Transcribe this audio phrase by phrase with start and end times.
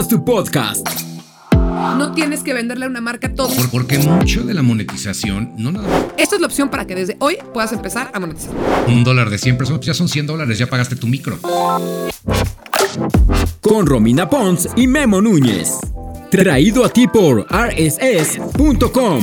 [0.00, 0.88] Haz tu podcast.
[1.52, 3.54] No tienes que venderle a una marca todo.
[3.54, 6.04] Por- porque mucho de la monetización, no nada más.
[6.16, 8.50] Esta es la opción para que desde hoy puedas empezar a monetizar.
[8.88, 11.38] Un dólar de 100 personas, pues ya son 100 dólares, ya pagaste tu micro.
[13.60, 15.74] Con Romina Pons y Memo Núñez.
[16.30, 19.20] Traído a ti por rss.com.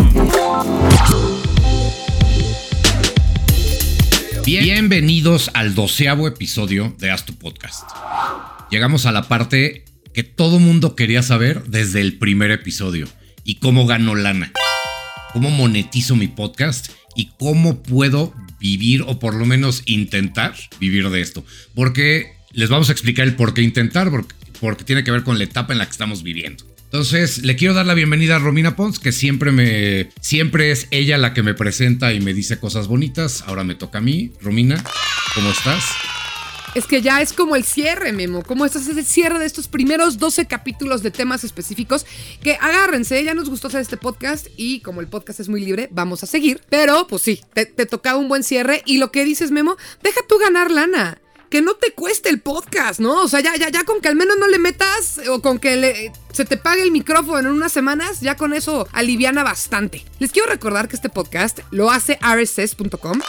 [4.46, 7.90] Bienvenidos al doceavo episodio de Haz tu Podcast.
[8.70, 9.84] Llegamos a la parte
[10.18, 13.08] que todo mundo quería saber desde el primer episodio.
[13.44, 14.52] Y cómo gano lana.
[15.32, 21.22] Cómo monetizo mi podcast y cómo puedo vivir o por lo menos intentar vivir de
[21.22, 21.46] esto.
[21.76, 25.38] Porque les vamos a explicar el por qué intentar, porque, porque tiene que ver con
[25.38, 26.66] la etapa en la que estamos viviendo.
[26.86, 31.20] Entonces, le quiero dar la bienvenida a Romina Pons, que siempre me siempre es ella
[31.20, 33.44] la que me presenta y me dice cosas bonitas.
[33.46, 34.32] Ahora me toca a mí.
[34.42, 34.84] Romina,
[35.36, 35.84] ¿cómo estás?
[36.76, 38.44] Es que ya es como el cierre, Memo.
[38.44, 42.06] Como este es el cierre de estos primeros 12 capítulos de temas específicos.
[42.44, 45.88] Que agárrense, ya nos gustó hacer este podcast y como el podcast es muy libre,
[45.92, 46.62] vamos a seguir.
[46.70, 48.84] Pero, pues sí, te, te tocaba un buen cierre.
[48.86, 51.20] Y lo que dices, Memo, deja tú ganar lana.
[51.50, 53.24] Que no te cueste el podcast, ¿no?
[53.24, 56.12] O sea, ya, ya, ya con que al menos no le metas o con que
[56.34, 60.04] se te pague el micrófono en unas semanas, ya con eso aliviana bastante.
[60.20, 63.22] Les quiero recordar que este podcast lo hace rss.com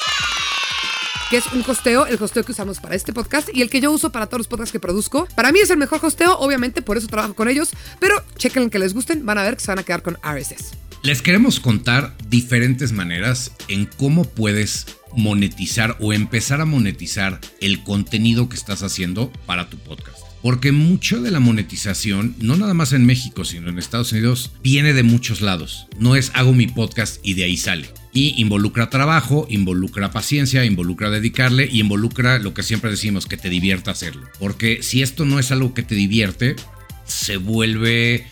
[1.31, 3.93] que es un hosteo, el hosteo que usamos para este podcast y el que yo
[3.93, 5.29] uso para todos los podcasts que produzco.
[5.35, 8.79] Para mí es el mejor hosteo, obviamente, por eso trabajo con ellos, pero chequen que
[8.79, 10.73] les gusten, van a ver que se van a quedar con RSS.
[11.03, 18.49] Les queremos contar diferentes maneras en cómo puedes monetizar o empezar a monetizar el contenido
[18.49, 20.19] que estás haciendo para tu podcast.
[20.43, 24.93] Porque mucho de la monetización, no nada más en México, sino en Estados Unidos, viene
[24.93, 25.87] de muchos lados.
[25.99, 27.91] No es hago mi podcast y de ahí sale.
[28.13, 33.49] Y involucra trabajo, involucra paciencia, involucra dedicarle y involucra lo que siempre decimos, que te
[33.49, 34.27] divierta hacerlo.
[34.39, 36.57] Porque si esto no es algo que te divierte,
[37.05, 38.27] se vuelve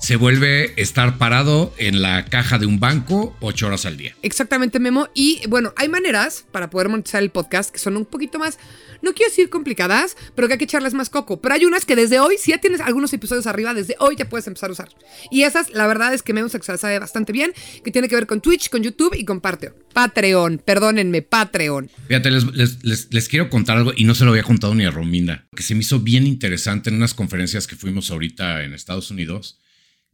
[0.00, 4.16] se vuelve estar parado en la caja de un banco ocho horas al día.
[4.22, 5.08] Exactamente, Memo.
[5.14, 8.58] Y bueno, hay maneras para poder monetizar el podcast que son un poquito más,
[9.02, 11.40] no quiero decir complicadas, pero que hay que echarles más coco.
[11.40, 14.28] Pero hay unas que desde hoy, si ya tienes algunos episodios arriba, desde hoy ya
[14.28, 14.88] puedes empezar a usar.
[15.30, 17.52] Y esas, la verdad es que Memo se sabe bastante bien,
[17.84, 19.74] que tiene que ver con Twitch, con YouTube y con Patreon.
[19.92, 21.90] Patreon, perdónenme, Patreon.
[22.08, 24.84] Fíjate, les, les- les- les quiero contar algo y no se lo había contado ni
[24.84, 28.74] a Romina, que se me hizo bien interesante en unas conferencias que fuimos ahorita en
[28.74, 29.58] Estados Unidos,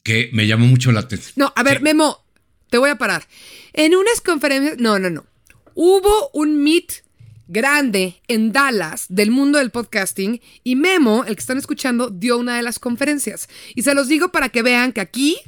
[0.03, 1.33] que me llamó mucho la atención.
[1.37, 1.83] No, a ver.
[1.83, 2.25] Memo,
[2.71, 3.27] te voy a parar.
[3.73, 5.27] En unas conferencias, no, no, no.
[5.75, 7.05] Hubo un meet
[7.49, 12.57] grande en Dallas del mundo del podcasting y Memo, el que están escuchando, dio una
[12.57, 13.49] de las conferencias.
[13.75, 15.39] Y se los digo para que vean que aquí,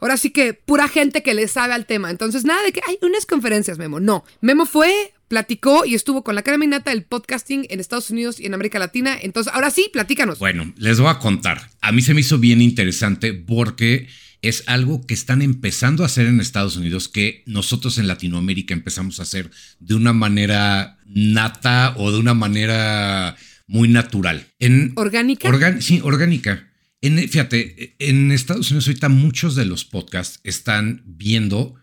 [0.00, 2.10] ahora sí que pura gente que le sabe al tema.
[2.10, 4.00] Entonces, nada de que hay unas conferencias, Memo.
[4.00, 4.24] No.
[4.40, 8.46] Memo fue, platicó y estuvo con la cara minata del podcasting en Estados Unidos y
[8.46, 9.16] en América Latina.
[9.20, 10.38] Entonces, ahora sí, platícanos.
[10.38, 11.70] Bueno, les voy a contar.
[11.80, 14.08] A mí se me hizo bien interesante porque
[14.40, 19.18] es algo que están empezando a hacer en Estados Unidos que nosotros en Latinoamérica empezamos
[19.18, 23.36] a hacer de una manera nata o de una manera
[23.66, 24.46] muy natural.
[24.60, 25.48] En ¿Orgánica?
[25.48, 26.67] Organ- sí, orgánica.
[27.00, 31.74] En, fíjate, en Estados Unidos ahorita muchos de los podcasts están viendo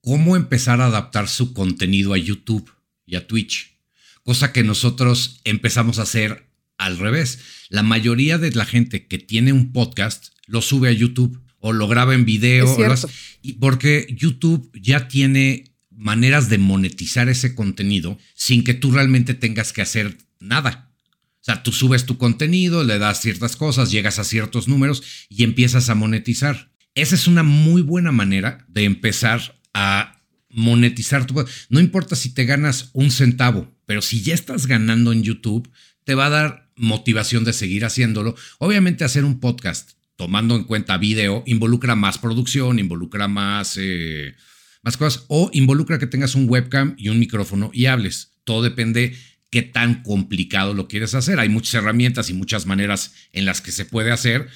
[0.00, 2.70] cómo empezar a adaptar su contenido a YouTube
[3.04, 3.76] y a Twitch,
[4.22, 6.48] cosa que nosotros empezamos a hacer
[6.78, 7.40] al revés.
[7.68, 11.88] La mayoría de la gente que tiene un podcast lo sube a YouTube o lo
[11.88, 12.64] graba en video.
[12.64, 12.94] Es o lo cierto.
[12.94, 13.08] hace-
[13.42, 19.72] y porque YouTube ya tiene maneras de monetizar ese contenido sin que tú realmente tengas
[19.72, 20.87] que hacer nada.
[21.48, 25.88] Sea, tú subes tu contenido, le das ciertas cosas, llegas a ciertos números y empiezas
[25.88, 26.70] a monetizar.
[26.94, 30.20] Esa es una muy buena manera de empezar a
[30.50, 31.42] monetizar tu...
[31.70, 35.70] No importa si te ganas un centavo, pero si ya estás ganando en YouTube,
[36.04, 38.36] te va a dar motivación de seguir haciéndolo.
[38.58, 44.34] Obviamente hacer un podcast tomando en cuenta video involucra más producción, involucra más, eh,
[44.82, 48.32] más cosas o involucra que tengas un webcam y un micrófono y hables.
[48.44, 49.16] Todo depende
[49.50, 51.38] qué tan complicado lo quieres hacer.
[51.38, 54.48] Hay muchas herramientas y muchas maneras en las que se puede hacer.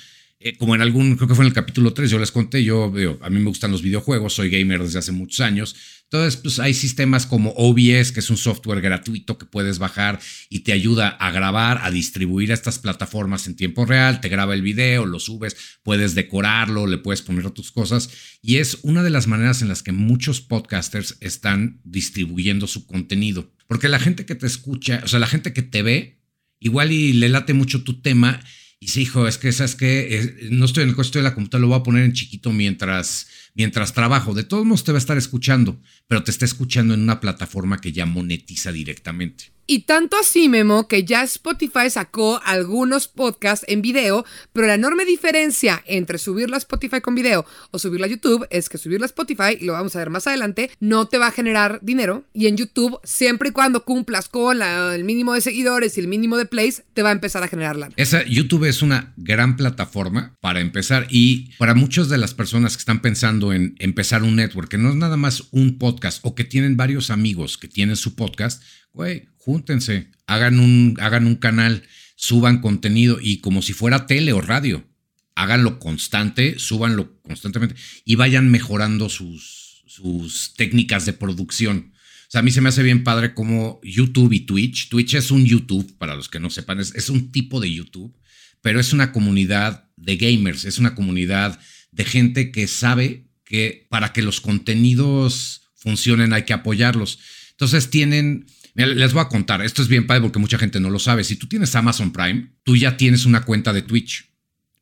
[0.45, 2.91] Eh, como en algún, creo que fue en el capítulo 3, yo les conté, yo
[2.91, 5.77] veo, a mí me gustan los videojuegos, soy gamer desde hace muchos años.
[6.13, 10.59] Entonces, pues hay sistemas como OBS, que es un software gratuito que puedes bajar y
[10.59, 14.61] te ayuda a grabar, a distribuir a estas plataformas en tiempo real, te graba el
[14.61, 18.11] video, lo subes, puedes decorarlo, le puedes poner tus cosas.
[18.43, 23.51] Y es una de las maneras en las que muchos podcasters están distribuyendo su contenido.
[23.73, 26.21] Porque la gente que te escucha, o sea, la gente que te ve,
[26.61, 28.39] igual y le late mucho tu tema
[28.79, 31.35] y sí, hijo, es que sabes que no estoy en el coche, estoy en la
[31.35, 34.35] computadora, lo voy a poner en chiquito mientras, mientras trabajo.
[34.35, 37.81] De todos modos te va a estar escuchando, pero te está escuchando en una plataforma
[37.81, 39.53] que ya monetiza directamente.
[39.65, 45.05] Y tanto así, Memo, que ya Spotify sacó algunos podcasts en video, pero la enorme
[45.05, 49.07] diferencia entre subirlo a Spotify con video o subirlo a YouTube es que subirlo a
[49.07, 52.25] Spotify, y lo vamos a ver más adelante, no te va a generar dinero.
[52.35, 56.09] Y en YouTube, siempre y cuando cumplas con la- el mínimo de seguidores y el
[56.09, 57.95] mínimo de plays, te va a empezar a generar lana.
[57.97, 62.81] Esa, YouTube es una gran plataforma para empezar y para muchas de las personas que
[62.81, 66.45] están pensando en empezar un network, que no es nada más un podcast o que
[66.45, 68.63] tienen varios amigos que tienen su podcast,
[68.93, 71.83] güey, júntense, hagan un, hagan un canal,
[72.15, 74.87] suban contenido y como si fuera tele o radio,
[75.35, 77.75] háganlo constante, súbanlo constantemente
[78.05, 81.93] y vayan mejorando sus, sus técnicas de producción.
[81.97, 84.89] O sea, a mí se me hace bien padre como YouTube y Twitch.
[84.89, 88.17] Twitch es un YouTube, para los que no sepan, es, es un tipo de YouTube,
[88.63, 91.59] pero es una comunidad de gamers, es una comunidad
[91.91, 97.19] de gente que sabe que para que los contenidos funcionen hay que apoyarlos.
[97.51, 100.99] Entonces tienen, les voy a contar, esto es bien padre porque mucha gente no lo
[100.99, 101.23] sabe.
[101.23, 104.31] Si tú tienes Amazon Prime, tú ya tienes una cuenta de Twitch,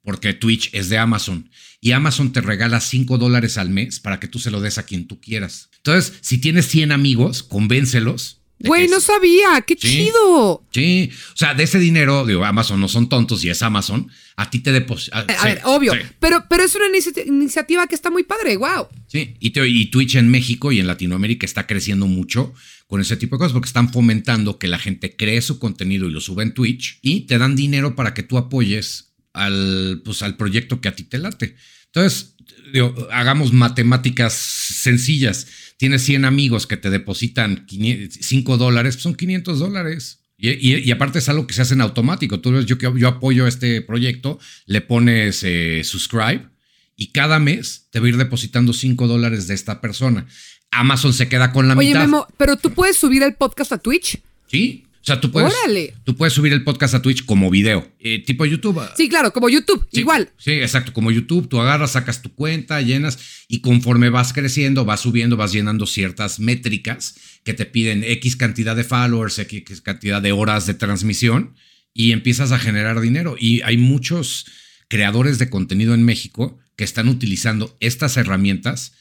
[0.05, 1.51] porque Twitch es de Amazon.
[1.81, 4.85] Y Amazon te regala 5 dólares al mes para que tú se lo des a
[4.85, 5.69] quien tú quieras.
[5.79, 8.40] Entonces, si tienes 100 amigos, convéncelos.
[8.63, 9.89] Güey, no sabía, qué Sí.
[9.89, 10.63] chido.
[10.71, 14.51] Sí, o sea, de ese dinero, digo, Amazon no son tontos y es Amazon, a
[14.51, 15.27] ti te depositan.
[15.31, 18.87] A ver, obvio, pero, pero es una inici- iniciativa que está muy padre, wow.
[19.07, 22.53] Sí, y, te- y Twitch en México y en Latinoamérica está creciendo mucho
[22.87, 26.13] con ese tipo de cosas porque están fomentando que la gente cree su contenido y
[26.13, 30.37] lo suba en Twitch y te dan dinero para que tú apoyes al, pues, al
[30.37, 31.55] proyecto que a ti te late.
[31.87, 32.35] Entonces,
[32.73, 35.47] digo, hagamos matemáticas sencillas.
[35.81, 40.21] Tienes 100 amigos que te depositan 5 dólares, pues son 500 dólares.
[40.37, 42.39] Y, y- y aparte es algo que se hace en automático.
[42.41, 46.47] Tú ves, yo, yo apoyo este proyecto, le pones eh, subscribe
[46.97, 50.27] y cada mes te va a ir depositando 5 dólares de esta persona.
[50.71, 52.01] Amazon se queda con la Oye, mitad.
[52.03, 54.19] Memo, pero tú puedes subir el podcast a Twitch.
[54.49, 54.85] Sí.
[55.11, 55.93] O sea, tú puedes, Órale.
[56.05, 58.81] tú puedes subir el podcast a Twitch como video, eh, tipo YouTube.
[58.97, 60.31] Sí, claro, como YouTube, Sí, igual.
[60.39, 60.93] Sí, exacto.
[60.93, 63.19] Como YouTube, tú agarras, sacas tu cuenta, llenas
[63.49, 68.77] y conforme vas creciendo, vas subiendo, vas llenando ciertas métricas que te piden X cantidad
[68.77, 71.57] de followers, X cantidad de horas de transmisión
[71.93, 73.35] y empiezas a generar dinero.
[73.37, 74.47] Y hay muchos
[74.87, 78.93] creadores de contenido en México que están utilizando estas herramientas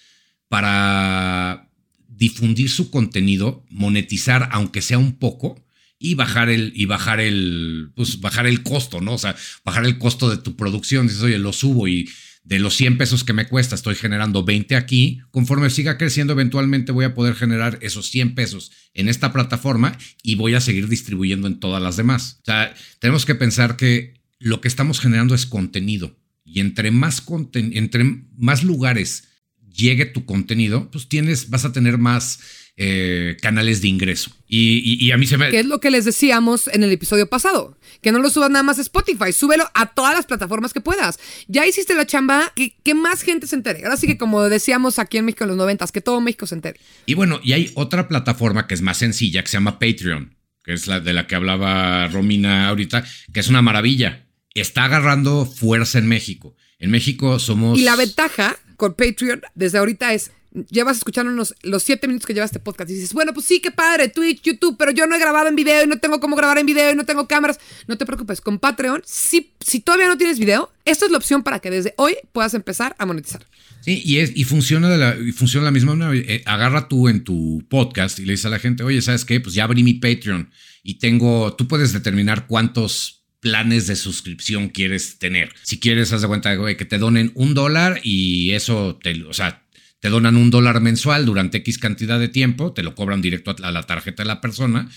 [0.48, 1.70] para
[2.08, 5.64] difundir su contenido, monetizar aunque sea un poco
[6.00, 9.14] y bajar el y bajar el pues bajar el costo, ¿no?
[9.14, 9.36] O sea,
[9.66, 11.08] bajar el costo de tu producción.
[11.08, 12.10] Dices, "Oye, lo subo y
[12.44, 16.94] de los 100 pesos que me cuesta estoy generando 20 aquí, conforme siga creciendo eventualmente
[16.94, 21.48] voy a poder generar esos 100 pesos en esta plataforma y voy a seguir distribuyendo
[21.48, 22.40] en todas las demás.
[22.42, 27.22] O sea, tenemos que pensar que lo que estamos generando es contenido y entre más
[27.22, 29.26] conten entre más lugares
[29.72, 32.40] llegue tu contenido, pues tienes, vas a tener más
[32.82, 34.32] eh, canales de ingreso.
[34.48, 35.50] Y, y- y a mí se me...
[35.50, 37.78] Que es lo que les decíamos en el episodio pasado.
[38.02, 41.20] Que no lo subas nada más a Spotify, súbelo a todas las plataformas que puedas.
[41.50, 43.84] Ya hiciste la chamba, que, que más gente se entere.
[43.84, 46.56] Ahora sí que como decíamos aquí en México en los noventas, que todo México se
[46.56, 46.80] entere.
[47.06, 50.72] Y bueno, y hay otra plataforma que es más sencilla, que se llama Patreon, que
[50.72, 53.04] es la de la que hablaba Romina ahorita,
[53.34, 54.26] que es una maravilla.
[54.56, 56.56] Está agarrando fuerza en México.
[56.80, 57.78] En México somos...
[57.78, 60.32] Y la ventaja con Patreon desde ahorita es,
[60.70, 63.72] llevas escuchándonos los siete minutos que lleva este podcast y dices, bueno, pues sí, qué
[63.72, 66.58] padre, Twitch, YouTube, pero yo no he grabado en video y no tengo cómo grabar
[66.58, 67.60] en video y no tengo cámaras.
[67.88, 71.44] No te preocupes, con Patreon, si, si todavía no tienes video, esta es la opción
[71.44, 73.46] para que desde hoy puedas empezar a monetizar.
[73.82, 76.26] Sí, y, es, y funciona de la, y funciona de la misma manera.
[76.28, 79.40] Eh, agarra tú en tu podcast y le dices a la gente, oye, ¿sabes qué?
[79.40, 80.52] Pues ya abrí mi Patreon
[80.84, 85.54] y tengo, tú puedes determinar cuántos planes de suscripción quieres tener.
[85.64, 89.64] Si quieres, haz de cuenta que te donen un dólar y eso, te, o sea,
[90.00, 93.72] te donan un dólar mensual durante X cantidad de tiempo, te lo cobran directo a
[93.72, 94.90] la tarjeta de la persona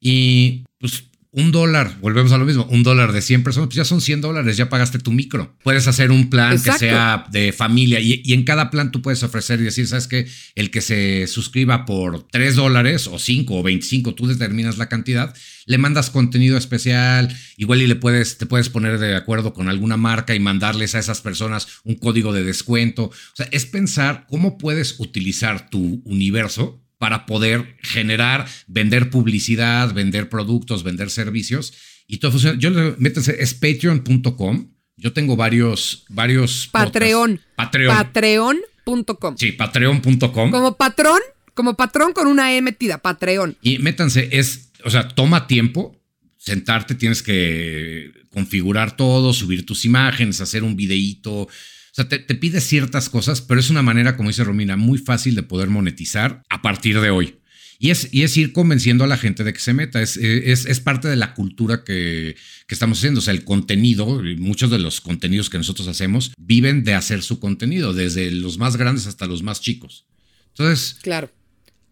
[0.00, 3.84] y pues un dólar, volvemos a lo mismo, un dólar de 100 personas, pues ya
[3.84, 5.54] son 100 dólares, ya pagaste tu micro.
[5.62, 6.80] Puedes hacer un plan Exacto.
[6.80, 10.08] que sea de familia y, y en cada plan tú puedes ofrecer y decir, ¿sabes
[10.08, 10.26] qué?
[10.54, 15.34] El que se suscriba por 3 dólares o 5 o 25, tú determinas la cantidad,
[15.68, 19.98] le mandas contenido especial, igual y le puedes, te puedes poner de acuerdo con alguna
[19.98, 23.04] marca y mandarles a esas personas un código de descuento.
[23.04, 30.30] O sea, es pensar cómo puedes utilizar tu universo para poder generar, vender publicidad, vender
[30.30, 31.74] productos, vender servicios
[32.06, 32.58] y todo funciona.
[32.58, 34.70] Yo le métanse, es patreon.com.
[34.96, 36.66] Yo tengo varios, varios.
[36.72, 37.40] Patreon.
[37.56, 37.94] Patreon.
[37.94, 39.36] Patreon.com.
[39.36, 40.50] sí, patreon.com.
[40.50, 41.20] Como patrón,
[41.52, 43.58] como patrón con una E metida, Patreon.
[43.60, 45.94] Y métanse, es, o sea, toma tiempo.
[46.36, 51.42] Sentarte, tienes que configurar todo, subir tus imágenes, hacer un videíto.
[51.42, 51.48] O
[51.92, 55.42] sea, te, pide ciertas cosas, pero es una manera, como dice Romina, muy fácil de
[55.42, 57.34] poder monetizar a partir de hoy.
[57.80, 60.02] Y es, y es ir convenciendo a la gente de que se meta.
[60.02, 63.18] Es, es, es parte de la cultura que, que, estamos haciendo.
[63.18, 67.38] O sea, el contenido, muchos de los contenidos que nosotros hacemos viven de hacer su
[67.38, 70.06] contenido, desde los más grandes hasta los más chicos.
[70.48, 71.30] Entonces, claro.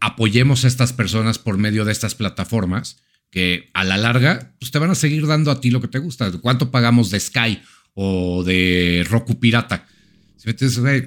[0.06, 2.98] Apoyemos a estas personas por medio de estas plataformas
[3.30, 5.98] que a la larga pues te van a seguir dando a ti lo que te
[5.98, 6.30] gusta.
[6.40, 7.60] ¿Cuánto pagamos de Sky
[7.94, 9.86] o de Roku Pirata?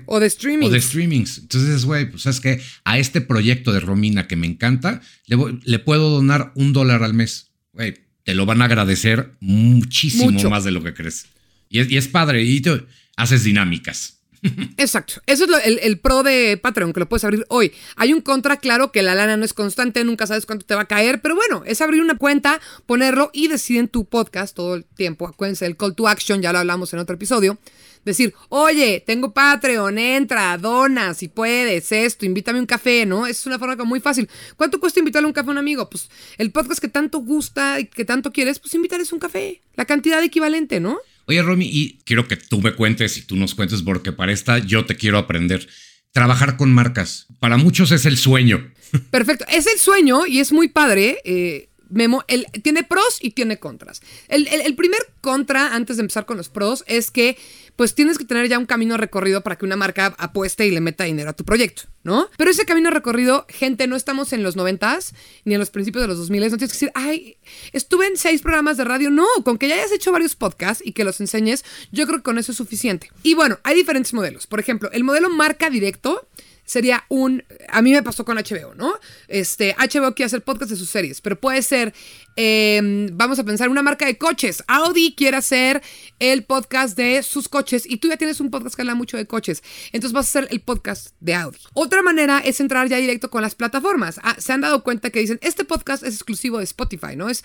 [0.06, 0.66] o de streaming.
[0.66, 1.38] O de streamings.
[1.38, 6.10] Entonces, güey, pues es que a este proyecto de Romina que me encanta, le, puedo
[6.10, 7.52] donar un dólar al mes.
[7.72, 7.94] Güey,
[8.26, 11.28] te lo van a agradecer muchísimo más de lo que crees.
[11.70, 12.44] Y es, y es padre.
[12.44, 14.19] Y te haces dinámicas.
[14.78, 15.16] Exacto.
[15.26, 17.74] Eso es el, pro de Patreon, que lo puedes abrir hoy.
[17.96, 20.82] Hay un contra, claro, que la lana no es constante, nunca sabes cuánto te va
[20.82, 24.86] a caer, pero bueno, es abrir una cuenta, ponerlo y deciden tu podcast todo el
[24.86, 25.28] tiempo.
[25.28, 27.58] Acuérdense, el call to action, ya lo hablamos en otro episodio.
[28.06, 33.28] Decir, oye, tengo Patreon, entra, dona, si puedes, esto, invítame un café, ¿no?
[33.28, 34.30] Es una forma muy fácil.
[34.56, 35.90] ¿Cuánto cuesta invitarle un café a un amigo?
[35.90, 39.62] Pues el podcast que tanto gusta y que tanto quieres, pues invitarles un café.
[39.76, 40.98] La cantidad equivalente, ¿no?
[41.30, 44.58] Oye, Romy, y quiero que tú me cuentes y tú nos cuentes, porque para esta
[44.58, 45.70] yo te quiero aprender.
[46.12, 47.28] Trabajar con marcas.
[47.40, 48.74] Para muchos es el sueño.
[49.12, 49.46] Perfecto.
[49.48, 51.20] Es el sueño y es muy padre.
[51.24, 52.26] Eh, Memo,
[52.64, 54.02] tiene pros y tiene contras.
[54.28, 57.38] El, primer contra, antes de empezar con los pros, es que
[57.80, 60.82] pues tienes que tener ya un camino recorrido para que una marca apueste y le
[60.82, 62.28] meta dinero a tu proyecto, ¿no?
[62.38, 65.14] Pero ese camino recorrido, gente, no estamos en los noventas
[65.46, 67.38] ni en los principios de los 2000, no tienes que decir, ay,
[67.72, 70.92] estuve en seis programas de radio, no, con que ya hayas hecho varios podcasts y
[70.92, 73.12] que los enseñes, yo creo que con eso es suficiente.
[73.24, 74.46] Y bueno, hay diferentes modelos.
[74.46, 76.28] Por ejemplo, el modelo marca directo
[76.70, 77.44] sería un.
[77.68, 78.94] A mí me pasó con HBO, ¿no?
[79.28, 81.94] Este, HBO quiere hacer podcast de sus series, pero puede ser.
[82.36, 84.64] Em, vamos a pensar, una marca de coches.
[84.68, 85.82] Audi quiere hacer
[86.20, 89.26] el podcast de sus coches y tú ya tienes un podcast que habla mucho de
[89.26, 89.64] coches.
[89.92, 91.58] Entonces vas a hacer el podcast de Audi.
[91.74, 94.20] Otra manera es entrar ya directo con las plataformas.
[94.24, 97.30] Ah, se han dado cuenta que dicen, este podcast es exclusivo de Spotify, ¿no?
[97.30, 97.44] Es,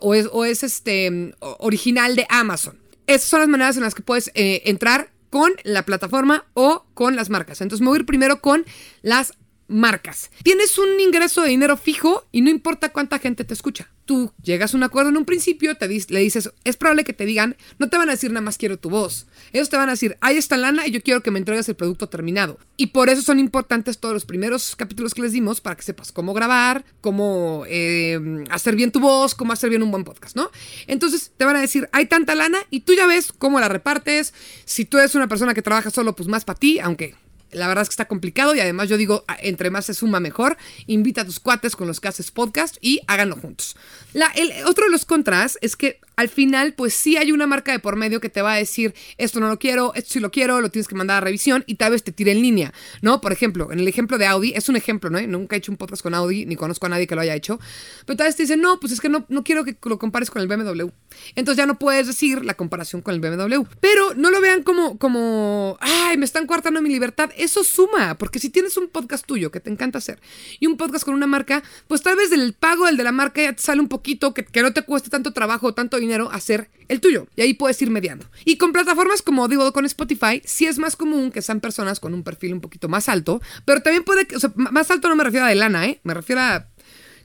[0.00, 2.78] o, es, este, original de Amazon.
[3.06, 7.16] Esas son las maneras en las que puedes eh, entrar con la plataforma o con
[7.16, 7.62] las marcas.
[7.62, 8.66] Entonces me voy a ir primero con
[9.00, 9.32] las
[9.68, 10.30] marcas.
[10.42, 14.74] Tienes un ingreso de dinero fijo y no importa cuánta gente te escucha tú llegas
[14.74, 17.88] a un acuerdo en un principio, te le dices, es probable que te digan, no
[17.88, 19.26] te van a decir nada más quiero tu voz.
[19.52, 21.76] Ellos te van a decir, hay esta lana y yo quiero que me entregues el
[21.76, 22.58] producto terminado.
[22.76, 26.12] Y por eso son importantes todos los primeros capítulos que les dimos para que sepas
[26.12, 30.50] cómo grabar, cómo eh, hacer bien tu voz, cómo hacer bien un buen podcast, ¿no?
[30.86, 34.34] Entonces te van a decir, hay tanta lana y tú ya ves cómo la repartes.
[34.64, 37.14] Si tú eres una persona que trabaja solo, pues más para ti, aunque
[37.52, 40.56] la verdad es que está complicado y además yo digo, entre más se suma mejor.
[40.86, 43.76] Invita a tus cuates con los que haces podcast y háganlo juntos.
[44.12, 47.72] La, el, otro de los contras es que al final, pues sí hay una marca
[47.72, 50.30] de por medio que te va a decir, esto no lo quiero, esto sí lo
[50.30, 53.20] quiero, lo tienes que mandar a revisión y tal vez te tire en línea, ¿no?
[53.20, 55.20] Por ejemplo, en el ejemplo de Audi, es un ejemplo, ¿no?
[55.26, 57.58] Nunca he hecho un podcast con Audi, ni conozco a nadie que lo haya hecho,
[58.06, 60.30] pero tal vez te dicen, no, pues es que no, no quiero que lo compares
[60.30, 60.88] con el BMW.
[61.34, 63.64] Entonces ya no puedes decir la comparación con el BMW.
[63.80, 67.30] Pero no lo vean como, como, ay, me están coartando mi libertad.
[67.36, 70.20] Eso suma, porque si tienes un podcast tuyo que te encanta hacer
[70.60, 73.42] y un podcast con una marca, pues tal vez del pago, el de la marca
[73.42, 76.70] ya te sale un poquito, que, que no te cueste tanto trabajo, tanto dinero hacer
[76.88, 77.26] el tuyo.
[77.36, 78.26] Y ahí puedes ir mediando.
[78.44, 82.14] Y con plataformas como digo con Spotify, sí es más común que sean personas con
[82.14, 85.16] un perfil un poquito más alto, pero también puede que, o sea, más alto no
[85.16, 86.00] me refiero a de lana, ¿eh?
[86.04, 86.68] Me refiero a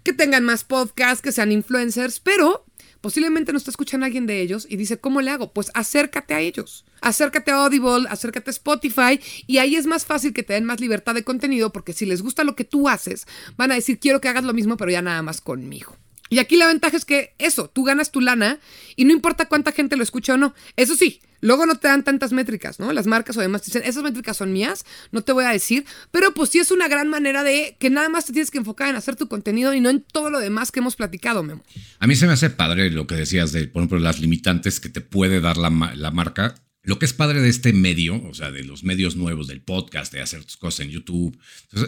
[0.03, 2.65] que tengan más podcasts, que sean influencers, pero
[3.01, 5.51] posiblemente no está escuchando a alguien de ellos y dice, ¿cómo le hago?
[5.51, 6.85] Pues acércate a ellos.
[7.01, 10.79] Acércate a Audible, acércate a Spotify y ahí es más fácil que te den más
[10.79, 13.27] libertad de contenido porque si les gusta lo que tú haces,
[13.57, 15.97] van a decir, quiero que hagas lo mismo, pero ya nada más conmigo.
[16.29, 18.59] Y aquí la ventaja es que eso, tú ganas tu lana
[18.95, 20.53] y no importa cuánta gente lo escucha o no.
[20.75, 22.91] Eso sí, luego no te dan tantas métricas, ¿no?
[22.93, 25.85] Las marcas o demás te dicen, esas métricas son mías, no te voy a decir,
[26.11, 28.89] pero pues sí es una gran manera de que nada más te tienes que enfocar
[28.89, 31.63] en hacer tu contenido y no en todo lo demás que hemos platicado, Memo.
[31.99, 34.89] A mí se me hace padre lo que decías de, por ejemplo, las limitantes que
[34.89, 36.55] te puede dar la, la marca.
[36.83, 40.13] Lo que es padre de este medio, o sea, de los medios nuevos, del podcast,
[40.13, 41.37] de hacer tus cosas en YouTube,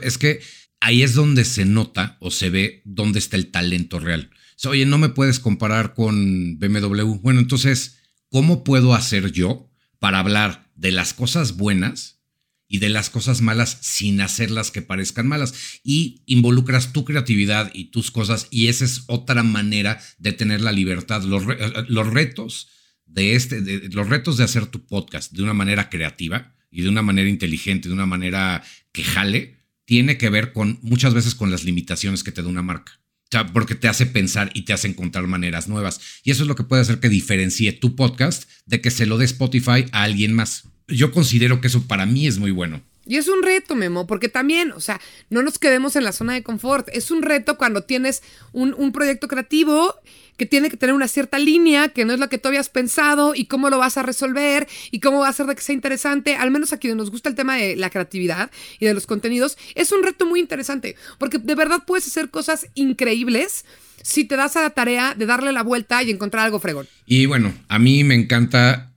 [0.04, 0.42] es que
[0.80, 4.32] ahí es donde se nota o se ve dónde está el talento real.
[4.66, 7.20] Oye, no me puedes comparar con BMW.
[7.22, 12.22] Bueno, entonces, ¿cómo puedo hacer yo para hablar de las cosas buenas
[12.68, 15.54] y de las cosas malas sin hacerlas que parezcan malas?
[15.84, 20.74] Y involucras tu creatividad y tus cosas y esa es otra manera de tener la
[20.74, 21.24] libertad.
[21.24, 21.44] Los,
[21.88, 22.68] los retos
[23.06, 27.02] de este, los retos de hacer tu podcast de una manera creativa y de una
[27.02, 29.59] manera inteligente, de una manera que jale,
[29.90, 33.00] tiene que ver con muchas veces con las limitaciones que te da una marca.
[33.24, 36.00] O sea, porque te hace pensar y te hace encontrar maneras nuevas.
[36.24, 39.18] Y eso es lo que puede hacer que diferencie tu podcast de que se lo
[39.18, 40.66] dé Spotify a alguien más.
[40.88, 42.84] Yo considero que eso para mí es muy bueno.
[43.08, 46.36] Y es un reto, Memo, porque también, o sea, no nos quedemos en la zona
[46.36, 46.88] de confort.
[46.94, 49.96] Es un reto cuando tienes un, un proyecto creativo
[50.40, 53.36] que tiene que tener una cierta línea, que no es lo que tú habías pensado,
[53.36, 56.36] y cómo lo vas a resolver, y cómo va a hacer de que sea interesante,
[56.36, 59.58] al menos a quienes nos gusta el tema de la creatividad y de los contenidos,
[59.76, 63.66] es un reto muy interesante, porque de verdad puedes hacer cosas increíbles
[64.02, 66.88] si te das a la tarea de darle la vuelta y encontrar algo fregón.
[67.06, 68.96] Y bueno, a mí me encanta,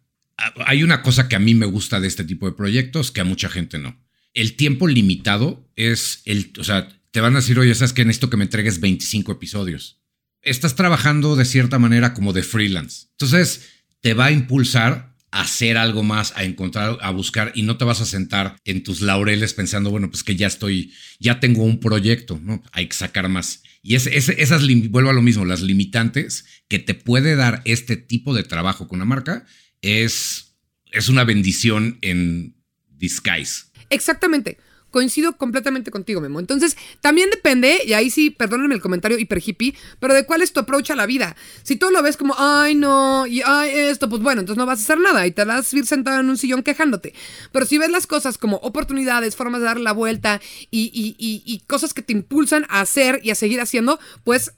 [0.64, 3.24] hay una cosa que a mí me gusta de este tipo de proyectos que a
[3.24, 4.00] mucha gente no.
[4.32, 8.30] El tiempo limitado es el, o sea, te van a decir, oye, sabes que necesito
[8.30, 10.01] que me entregues 25 episodios
[10.42, 13.06] estás trabajando de cierta manera como de freelance.
[13.12, 13.68] Entonces,
[14.00, 17.84] te va a impulsar a hacer algo más, a encontrar, a buscar y no te
[17.86, 21.80] vas a sentar en tus laureles pensando, bueno, pues que ya estoy, ya tengo un
[21.80, 22.62] proyecto, ¿no?
[22.72, 23.62] Hay que sacar más.
[23.82, 28.34] Y es, esas, vuelvo a lo mismo, las limitantes que te puede dar este tipo
[28.34, 29.46] de trabajo con una marca
[29.80, 30.54] es,
[30.92, 32.54] es una bendición en
[32.90, 33.64] disguise.
[33.90, 34.58] Exactamente.
[34.92, 36.38] Coincido completamente contigo, Memo.
[36.38, 40.52] Entonces, también depende, y ahí sí, perdónenme el comentario hiper hippie, pero de cuál es
[40.52, 41.34] tu approach a la vida.
[41.64, 44.78] Si tú lo ves como, ay, no, y ay, esto, pues bueno, entonces no vas
[44.78, 47.12] a hacer nada y te vas a ir sentado en un sillón quejándote.
[47.50, 51.92] Pero si ves las cosas como oportunidades, formas de darle la vuelta y, y cosas
[51.92, 54.52] que te impulsan a hacer y a seguir haciendo, pues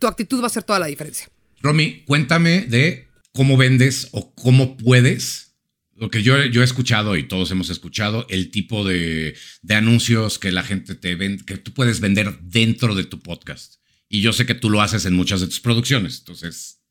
[0.00, 1.28] tu actitud va a ser toda la diferencia.
[1.60, 5.45] Romy, cuéntame de cómo vendes o cómo puedes
[5.96, 9.36] lo que yo, yo he escuchado y todos hemos escuchado, el tipo de,
[9.68, 13.76] anuncios que la gente te vende, que tú puedes vender dentro de tu podcast.
[14.08, 16.82] Y yo sé que tú lo haces en muchas de tus producciones, entonces...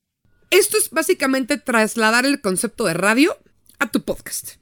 [0.52, 3.38] Esto es básicamente trasladar el concepto de radio
[3.80, 4.56] a tu podcast.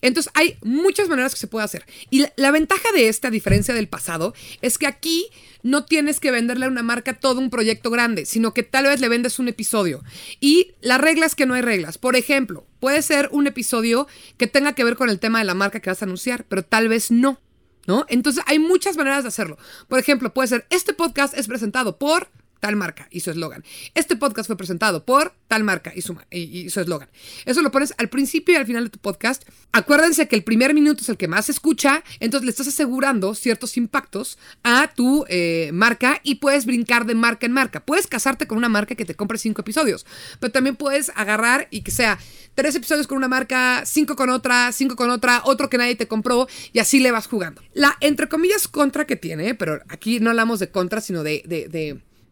[0.00, 1.84] Entonces hay muchas maneras que se puede hacer.
[2.10, 5.26] Y la, ventaja de este, a diferencia del pasado, es que aquí
[5.62, 9.00] no tienes que venderle a una marca todo un proyecto grande, sino que tal vez
[9.00, 10.02] le vendes un episodio.
[10.40, 11.98] Y la regla es que no hay reglas.
[11.98, 14.06] Por ejemplo, puede ser un episodio
[14.36, 16.64] que tenga que ver con el tema de la marca que vas a anunciar, pero
[16.64, 17.40] tal vez no.
[17.86, 18.04] ¿No?
[18.08, 19.56] Entonces hay muchas maneras de hacerlo.
[19.88, 22.28] Por ejemplo, puede ser, este podcast es presentado por
[22.60, 23.64] tal marca y su eslogan.
[23.94, 27.08] Este podcast fue presentado por tal marca y su, eslogan.
[27.46, 29.42] Eso lo pones al principio y al final de tu podcast.
[29.72, 33.34] Acuérdense que el primer minuto es el que más se escucha, entonces le estás asegurando
[33.34, 37.80] ciertos impactos a tu eh, marca y puedes brincar de marca en marca.
[37.80, 40.06] Puedes casarte con una marca que te compre cinco episodios,
[40.38, 42.18] pero también puedes agarrar y que sea
[42.54, 46.08] tres episodios con una marca, cinco con otra, cinco con otra, otro que nadie te
[46.08, 47.62] compró y así le vas jugando.
[47.72, 51.42] La entre comillas contra que tiene, pero aquí no hablamos de contra, sino de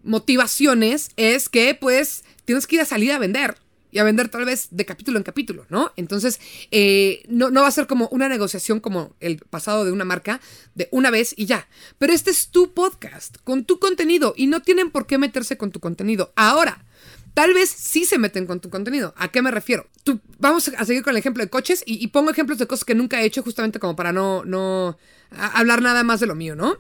[0.09, 3.57] motivaciones es que pues tienes que ir a salir a vender
[3.91, 5.93] y a vender tal vez de capítulo en capítulo, ¿no?
[5.97, 6.41] Entonces,
[6.71, 10.41] eh, no, no, va a ser como una negociación como el pasado de una marca
[10.75, 11.69] de una vez y ya.
[11.99, 15.71] Pero este es tu podcast, con tu contenido, y no tienen por qué meterse con
[15.71, 16.33] tu contenido.
[16.37, 16.85] Ahora,
[17.33, 19.15] tal vez sí se meten con tu contenido.
[19.17, 19.87] ¿A qué me refiero?
[20.05, 22.85] Tú, vamos a seguir con el ejemplo de coches y, y pongo ejemplos de cosas
[22.85, 24.99] que nunca he hecho justamente como para no, no
[25.37, 26.79] hablar nada más de lo mío, ¿no?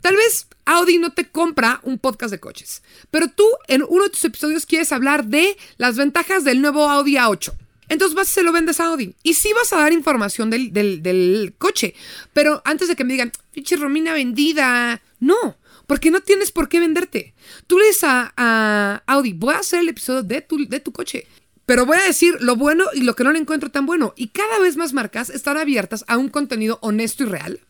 [0.00, 4.10] Tal vez Audi no te compra un podcast de coches, pero tú en uno de
[4.10, 7.52] tus episodios quieres hablar de las ventajas del nuevo Audi A8.
[7.88, 9.14] Entonces vas y se lo vendes a Audi.
[9.24, 11.94] Y sí vas a dar información del, coche.
[12.32, 15.02] Pero antes de que me digan, pinche Romina vendida.
[15.18, 15.56] No,
[15.88, 17.34] porque no tienes por qué venderte.
[17.66, 21.26] Tú le dices a, Audi, voy a hacer el episodio de tu, de tu coche.
[21.66, 24.14] Pero voy a decir lo bueno y lo que no le encuentro tan bueno.
[24.16, 27.60] Y cada vez más marcas están abiertas a un contenido honesto y real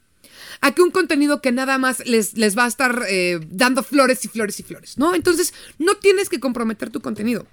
[0.61, 4.25] a que un contenido que nada más les, les va a estar eh, dando flores
[4.25, 5.15] y flores y flores, ¿no?
[5.15, 7.47] Entonces, no tienes que comprometer tu contenido.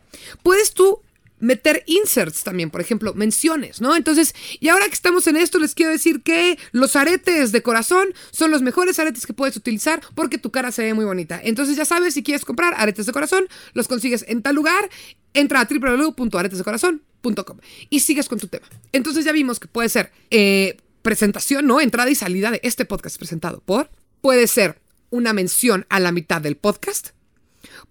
[0.43, 1.01] Puedes tú
[1.39, 3.95] meter inserts también, por ejemplo, menciones, ¿no?
[3.95, 8.07] Entonces, y ahora que estamos en esto, les quiero decir que los aretes de corazón
[8.31, 11.39] son los mejores aretes que puedes utilizar porque tu cara se ve muy bonita.
[11.43, 14.89] Entonces, ya sabes, si quieres comprar aretes de corazón, los consigues en tal lugar,
[15.33, 17.57] entra a www.aretesdecorazon.com
[17.89, 18.67] y sigues con tu tema.
[18.91, 21.81] Entonces, ya vimos que puede ser eh, presentación, ¿no?
[21.81, 23.89] Entrada y salida de este podcast presentado por.
[24.21, 24.79] Puede ser
[25.09, 27.09] una mención a la mitad del podcast.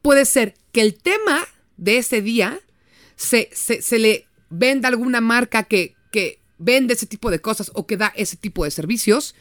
[0.03, 2.61] Puede ser que el tema de ese día
[3.17, 7.97] se, se, le venda alguna marca que, que vende ese tipo de cosas o que
[7.97, 9.35] da ese tipo de servicios.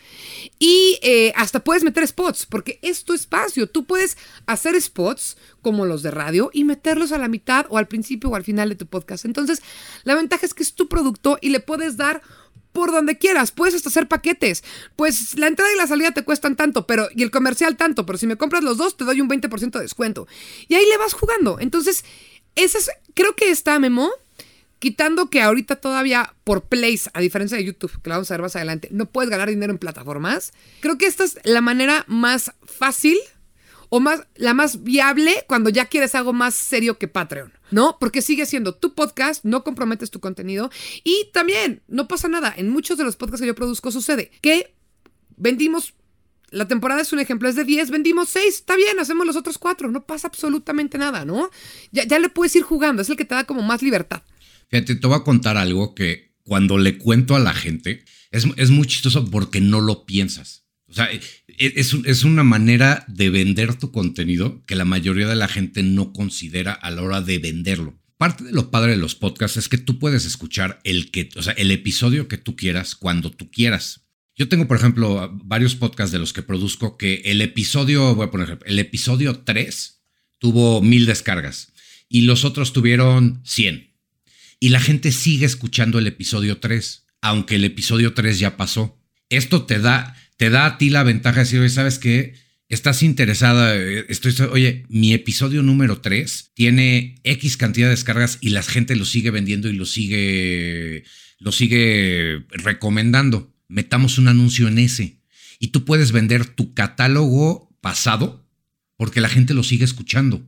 [0.60, 3.68] Y eh, hasta puedes meter spots, porque es tu espacio.
[3.68, 7.88] Tú puedes hacer spots como los de radio y meterlos a la mitad o al
[7.88, 9.26] principio o al final de tu podcast.
[9.26, 9.62] Entonces,
[10.04, 12.22] la ventaja es que es tu producto y le puedes dar
[12.76, 13.50] por donde quieras.
[13.50, 14.64] Puedes hasta hacer paquetes.
[14.96, 18.20] Pues la entrada y la salida te cuestan tanto, pero y el comercial tanto, pero
[18.20, 20.28] si me compras los dos te doy un 20% de descuento.
[20.68, 21.58] Y ahí le vas jugando.
[21.60, 22.06] Entonces,
[22.56, 24.12] ese es, creo que está Memo
[24.78, 28.42] quitando que ahorita todavía por plays, a diferencia de YouTube, que lo vamos a ver
[28.42, 30.52] más adelante, no puedes ganar dinero en plataformas.
[30.82, 33.18] Creo que esta es la manera más fácil
[33.96, 37.54] o más, la más viable cuando ya quieres algo más serio que Patreon.
[37.72, 37.96] ¿no?
[37.98, 40.70] Porque sigue siendo tu podcast, no comprometes tu contenido
[41.06, 42.54] y también no pasa nada.
[42.58, 44.76] En muchos de los podcasts que yo produzco sucede que
[45.38, 45.94] vendimos
[46.52, 49.58] la temporada es un ejemplo, es de 10, vendimos 6, está bien, hacemos los otros
[49.58, 51.50] 4, no pasa absolutamente nada, ¿no?
[51.92, 54.24] Ya, ya le puedes ir jugando, es el que te da como más libertad.
[54.70, 58.72] Fíjate, te voy a contar algo que cuando le cuento a la gente es, es
[58.72, 60.65] muy chistoso porque no lo piensas.
[60.96, 61.22] Sea, e,
[61.58, 66.14] es, es, una manera de vender tu contenido que la mayoría de la gente no
[66.14, 68.00] considera a la hora de venderlo.
[68.18, 71.44] Parte de lo padre de los podcasts es que tú puedes escuchar el, que, o
[71.44, 74.02] sea, el episodio que tú quieras cuando tú quieras.
[74.38, 78.32] Yo tengo, por ejemplo, varios podcasts de los que produzco que el episodio, voy a
[78.32, 79.96] poner el episodio 3
[80.40, 81.74] tuvo mil descargas
[82.10, 83.94] y los otros tuvieron 100.
[84.60, 89.02] Y la gente sigue escuchando el episodio 3, aunque el episodio 3 ya pasó.
[89.30, 92.36] Esto te da, te da a ti la ventaja de decir, oye, ¿sabes qué?
[92.68, 98.50] Estás interesada, eh, estoy, oye, mi episodio número 3 tiene X cantidad de descargas y
[98.50, 101.04] la gente lo sigue vendiendo y lo sigue,
[101.40, 105.22] lo sigue recomendando metamos un anuncio en ese.
[105.60, 108.48] Y tú puedes vender tu catálogo pasado
[108.98, 110.46] porque la gente lo sigue escuchando.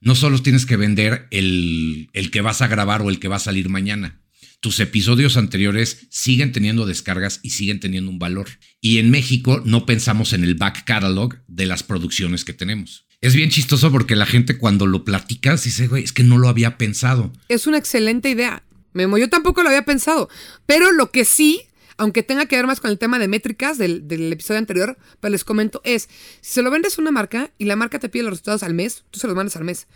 [0.00, 3.36] No solo tienes que vender el, el que vas a grabar o el que va
[3.36, 4.20] a salir mañana.
[4.60, 8.48] Tus episodios anteriores siguen teniendo descargas y siguen teniendo un valor.
[8.80, 13.06] Y en México no pensamos en el back catalog de las producciones que tenemos.
[13.20, 16.48] Es bien chistoso porque la gente cuando lo platicas dice, güey, es que no lo
[16.48, 17.32] había pensado.
[17.48, 18.62] Es una excelente idea.
[18.92, 20.28] Memo, yo tampoco lo había pensado.
[20.66, 21.62] Pero lo que sí
[21.96, 25.44] aunque tenga que ver más con el tema de métricas del, episodio anterior, pero les
[25.44, 26.08] comento, es,
[26.40, 28.74] si se lo vendes a una marca y la marca te pide los resultados al
[28.74, 29.86] mes, tú se los mandas al mes.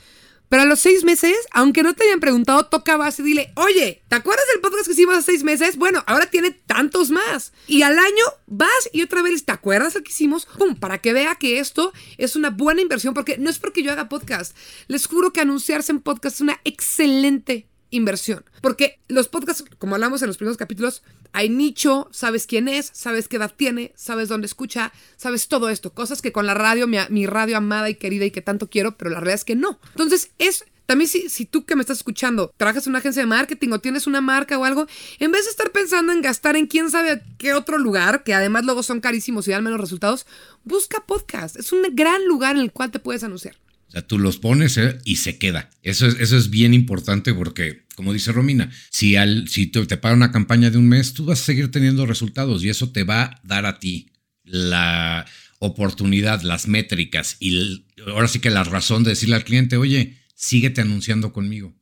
[0.48, 4.02] Pero a los seis meses, aunque no te hayan preguntado, toca base y dile, oye,
[4.08, 5.76] ¿te acuerdas del podcast que hicimos hace seis meses?
[5.76, 7.52] Bueno, ahora tiene tantos más.
[7.66, 10.46] Y al año vas y otra vez, ¿te acuerdas el que hicimos?
[10.46, 10.76] ¡Pum!
[10.76, 14.08] Para que vea que esto es una buena inversión, porque no es porque yo haga
[14.08, 14.56] podcast.
[14.86, 18.44] Les juro que anunciarse en podcast es una excelente inversión.
[18.60, 23.28] Porque los podcasts, como hablamos en los primeros capítulos, hay nicho, sabes quién es, sabes
[23.28, 25.92] qué edad tiene, sabes dónde escucha, sabes todo esto.
[25.92, 29.10] Cosas que con la radio, mi, radio amada y querida y que tanto quiero, pero
[29.10, 29.78] la realidad es que no.
[29.90, 33.26] Entonces es también si, si, tú que me estás escuchando trabajas en una agencia de
[33.26, 34.86] marketing o tienes una marca o algo,
[35.18, 38.64] en vez de estar pensando en gastar en quién sabe qué otro lugar, que además
[38.64, 40.26] luego son carísimos y dan menos resultados,
[40.64, 41.56] busca podcast.
[41.56, 43.54] Es un gran lugar en el cual te puedes anunciar.
[43.88, 44.98] O sea, tú los pones ¿eh?
[45.04, 45.70] y se queda.
[45.82, 49.96] Eso es, eso es bien importante porque, como dice Romina, si, al, si te, te
[49.96, 53.04] paga una campaña de un mes, tú vas a seguir teniendo resultados y eso te
[53.04, 54.12] va a dar a ti
[54.44, 55.26] la
[55.58, 60.80] oportunidad, las métricas y ahora sí que la razón de decirle al cliente, oye, síguete
[60.80, 61.74] anunciando conmigo.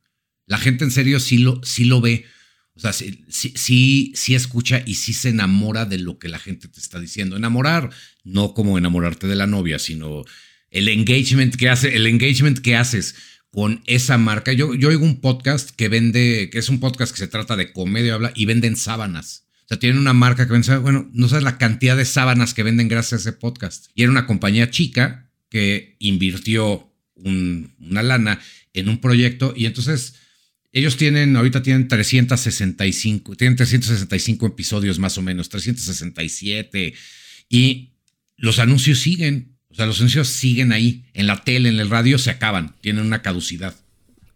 [0.46, 2.24] La gente en serio sí lo, sí lo ve.
[2.74, 6.68] O sea, sí, sí, sí, escucha y sí se enamora de lo que la gente
[6.68, 7.36] te está diciendo.
[7.36, 7.90] Enamorar,
[8.22, 10.24] no como enamorarte de la novia, sino
[10.70, 13.14] el engagement que hace, el engagement que haces
[13.50, 14.52] con esa marca.
[14.52, 17.72] Yo, yo oigo un podcast que vende, que es un podcast que se trata de
[17.72, 19.46] comedia habla y venden sábanas.
[19.64, 22.62] O sea, tienen una marca que vende, bueno, no sabes la cantidad de sábanas que
[22.62, 23.86] venden gracias a ese podcast.
[23.94, 28.40] Y era una compañía chica que invirtió una lana
[28.74, 30.14] en un proyecto y entonces
[30.76, 36.92] ellos tienen, ahorita tienen 365, tienen 365 episodios más o menos, 367
[37.48, 37.94] y
[38.36, 39.55] los anuncios siguen.
[39.76, 43.04] O sea, los anuncios siguen ahí, en la tele, en el radio, se acaban, tienen
[43.04, 43.76] una caducidad.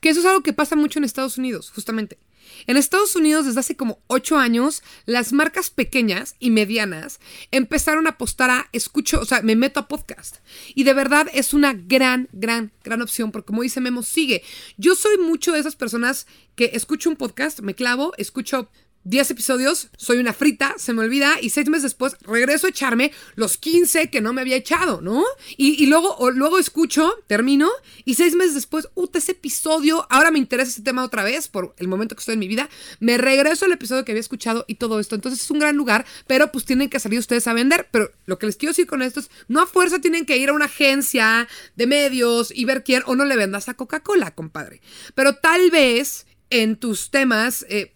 [0.01, 2.19] Que eso es algo que pasa mucho en Estados Unidos, justamente.
[2.67, 7.21] En Estados Unidos, desde hace como ocho años, las marcas pequeñas y medianas
[7.53, 10.37] empezaron a apostar a escucho, o sea, me meto a podcast.
[10.75, 14.43] Y de verdad es una gran, gran, gran opción, porque como dice Memo, sigue.
[14.77, 18.71] Yo soy mucho de esas personas que escucho un podcast, me clavo, escucho
[19.05, 23.13] 10 episodios, soy una frita, se me olvida y seis meses después regreso a echarme
[23.35, 25.25] los 15 que no me había echado, ¿no?
[25.57, 27.71] Y, luego, luego escucho, termino
[28.05, 31.75] y seis meses después, uta, ese episodio, ahora me interesa ese tema otra vez por
[31.79, 34.75] el momento que estoy en mi vida, me regreso al episodio que había escuchado y
[34.75, 35.15] todo esto.
[35.15, 37.89] Entonces es un gran lugar, pero pues tienen que salir ustedes a vender.
[37.91, 40.51] Pero lo que les quiero decir con esto es, no a fuerza tienen que ir
[40.51, 44.81] a una agencia de medios y ver quién o no le vendas a Coca-Cola, compadre.
[45.15, 47.93] Pero tal vez en tus temas, eh,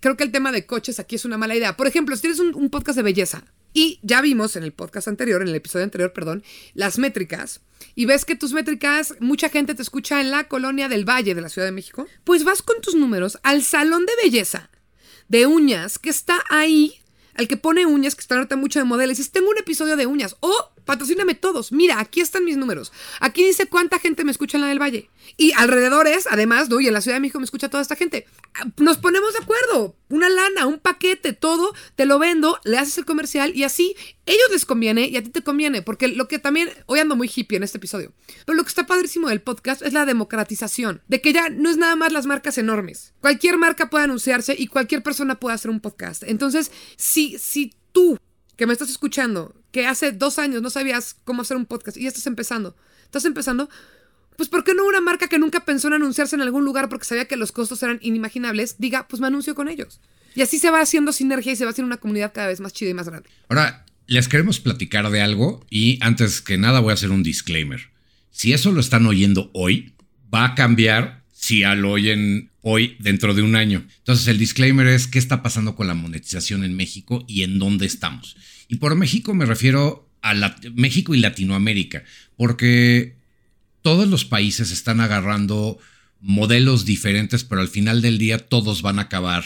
[0.00, 1.76] creo que el tema de coches aquí es una mala idea.
[1.76, 3.44] Por ejemplo, si tienes un, podcast de belleza
[3.74, 6.42] y ya vimos en el podcast anterior, en el episodio anterior, perdón,
[6.74, 7.60] las métricas
[7.94, 11.42] y ves que tus métricas, mucha gente te escucha en la colonia del Valle de
[11.42, 14.70] la Ciudad de México, pues vas con tus números al salón de belleza
[15.28, 16.94] de uñas que está ahí,
[17.34, 19.96] al que pone uñas, que está ahorita mucho de modelos, y dices, tengo un episodio
[19.96, 21.70] de uñas, o patrocíname todos.
[21.70, 22.94] Mira, aquí están mis números.
[23.20, 25.10] Aquí dice cuánta gente me escucha en la del Valle.
[25.36, 26.80] Y alrededores, además, ¿no?
[26.80, 28.24] Y en la Ciudad de México me escucha toda esta gente.
[28.78, 29.96] Nos ponemos de acuerdo.
[30.08, 31.74] Una lana, un paquete, todo.
[31.94, 35.28] Te lo vendo, le haces el comercial y así ellos les conviene y a ti
[35.28, 35.82] te conviene.
[35.82, 38.14] Porque lo que también, hoy ando muy hippie en este episodio.
[38.46, 41.02] Pero lo que está padrísimo del podcast es la democratización.
[41.06, 43.12] De que ya no es nada más las marcas enormes.
[43.20, 46.22] Cualquier marca puede anunciarse y cualquier persona puede hacer un podcast.
[46.22, 48.18] Entonces, si, si tú
[48.58, 52.02] que me estás escuchando, que hace dos años no sabías cómo hacer un podcast y
[52.02, 52.76] ya estás empezando.
[53.04, 53.70] Estás empezando,
[54.36, 57.06] pues ¿por qué no una marca que nunca pensó en anunciarse en algún lugar porque
[57.06, 60.00] sabía que los costos eran inimaginables, diga, pues me anuncio con ellos?
[60.34, 62.72] Y así se va haciendo sinergia y se va haciendo una comunidad cada vez más
[62.72, 63.30] chida y más grande.
[63.48, 67.92] Ahora, les queremos platicar de algo y antes que nada voy a hacer un disclaimer.
[68.32, 69.94] Si eso lo están oyendo hoy,
[70.34, 73.86] va a cambiar si lo oyen hoy dentro de un año.
[73.98, 77.86] Entonces el disclaimer es qué está pasando con la monetización en México y en dónde
[77.86, 78.36] estamos.
[78.68, 80.34] Y por México me refiero a
[80.74, 82.04] México y Latinoamérica,
[82.36, 83.16] porque
[83.82, 85.78] todos los países están agarrando
[86.20, 89.44] modelos diferentes, pero al final del día todos van a acabar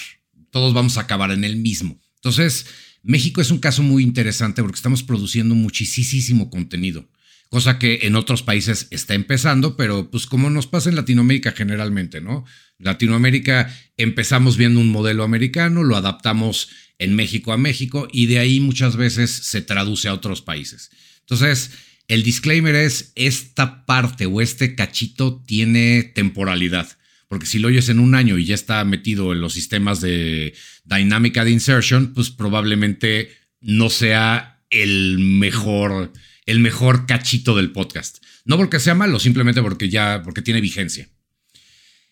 [0.52, 1.98] todos vamos a acabar en el mismo.
[2.16, 2.66] Entonces,
[3.02, 7.08] México es un caso muy interesante porque estamos produciendo muchísimo contenido,
[7.52, 12.22] cosa que en otros países está empezando, pero pues como nos pasa en Latinoamérica generalmente,
[12.22, 12.46] ¿no?
[12.78, 18.58] Latinoamérica empezamos viendo un modelo americano, lo adaptamos en México a México y de ahí
[18.58, 20.88] muchas veces se traduce a otros países.
[21.20, 21.72] Entonces,
[22.08, 26.88] el disclaimer es, esta parte o este cachito tiene temporalidad.
[27.28, 30.54] Porque si lo oyes en un año y ya está metido en los sistemas de
[30.84, 36.14] dinámica de insertion, pues probablemente no sea el mejor,
[36.46, 38.22] el mejor cachito del podcast.
[38.44, 41.08] No porque sea malo, simplemente porque ya, porque tiene vigencia.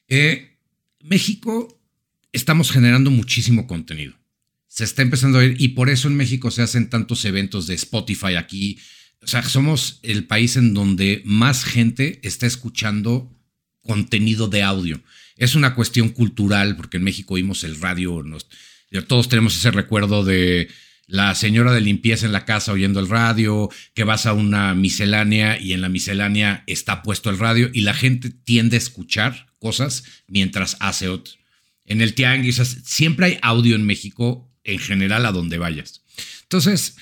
[0.08, 0.58] Eh,
[1.00, 1.80] México
[2.32, 4.14] estamos generando muchísimo contenido.
[4.68, 7.74] Se está empezando a ver y por eso en México se hacen tantos eventos de
[7.74, 8.78] Spotify aquí.
[9.22, 13.36] O sea, somos el país en donde más gente está escuchando
[13.82, 15.02] contenido de audio.
[15.36, 18.22] Es una cuestión cultural, porque en México oímos el radio,
[19.08, 20.68] todos tenemos ese recuerdo de
[21.10, 25.60] la señora de limpieza en la casa oyendo el radio, que vas a una miscelánea
[25.60, 30.04] y en la miscelánea está puesto el radio y la gente tiende a escuchar cosas
[30.28, 31.34] mientras hace otro.
[31.84, 36.02] En el tianguis siempre hay audio en México en general a donde vayas.
[36.42, 36.96] Entonces,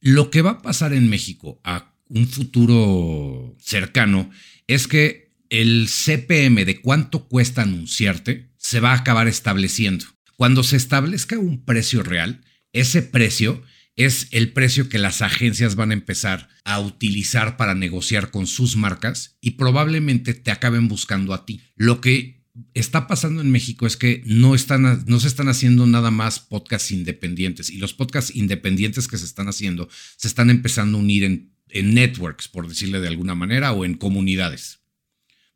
[0.00, 4.30] lo que va a pasar en México a un futuro cercano
[4.66, 10.06] es que el CPM de cuánto cuesta anunciarte se va a acabar estableciendo.
[10.36, 12.40] Cuando se establezca un precio real,
[12.72, 13.62] ese precio
[13.96, 18.76] es el precio que las agencias van a empezar a utilizar para negociar con sus
[18.76, 21.60] marcas y probablemente te acaben buscando a ti.
[21.76, 22.40] Lo que
[22.74, 26.92] está pasando en México es que no, están, no se están haciendo nada más podcasts
[26.92, 31.52] independientes y los podcasts independientes que se están haciendo se están empezando a unir en,
[31.68, 34.80] en networks, por decirle de alguna manera, o en comunidades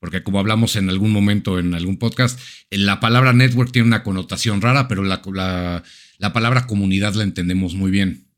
[0.05, 4.61] porque como hablamos en algún momento en algún podcast, la palabra network tiene una connotación
[4.61, 5.83] rara, pero la, la,
[6.33, 8.29] palabra comunidad la entendemos muy bien.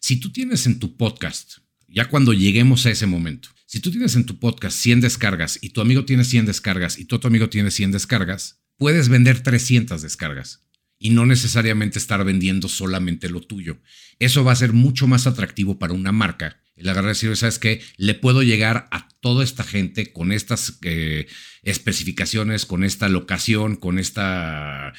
[0.00, 4.14] Si tú tienes en tu podcast, ya cuando lleguemos a ese momento, si tú tienes
[4.16, 7.48] en tu podcast 100 descargas y tu amigo tiene 100 descargas y tu otro amigo
[7.48, 10.60] tiene 100 descargas, puedes vender 300 descargas
[10.98, 13.80] y no necesariamente estar vendiendo solamente lo tuyo.
[14.18, 17.80] Eso va a ser mucho más atractivo para una marca el agarrar decir, ¿sabes qué?
[17.96, 21.26] Le puedo llegar a toda esta gente con estas eh,
[21.62, 24.92] especificaciones, con esta locación, con, esta,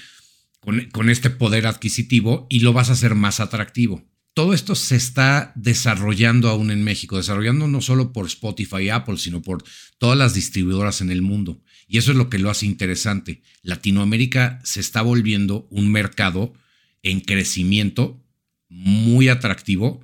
[0.66, 4.04] con, este poder adquisitivo y lo vas a hacer más atractivo.
[4.34, 9.18] Todo esto se está desarrollando aún en México, desarrollando no solo por Spotify y Apple,
[9.18, 9.64] sino por
[9.98, 11.62] todas las distribuidoras en el mundo.
[11.88, 13.44] Y eso es lo que lo hace interesante.
[13.62, 16.54] Latinoamérica se está volviendo un mercado
[17.02, 18.22] en crecimiento
[18.68, 20.04] muy atractivo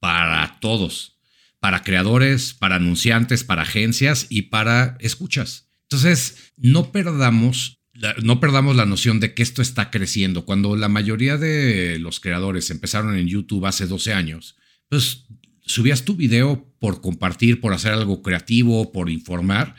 [0.00, 1.20] para todos,
[1.60, 5.68] para creadores, para anunciantes, para agencias y para escuchas.
[5.84, 7.81] Entonces, no perdamos,
[8.22, 10.44] no perdamos la noción de que esto está creciendo.
[10.44, 14.56] Cuando la mayoría de los creadores empezaron en YouTube hace 12 años,
[14.88, 15.24] pues
[15.64, 19.74] subías tu video por compartir, por hacer algo creativo, por informar,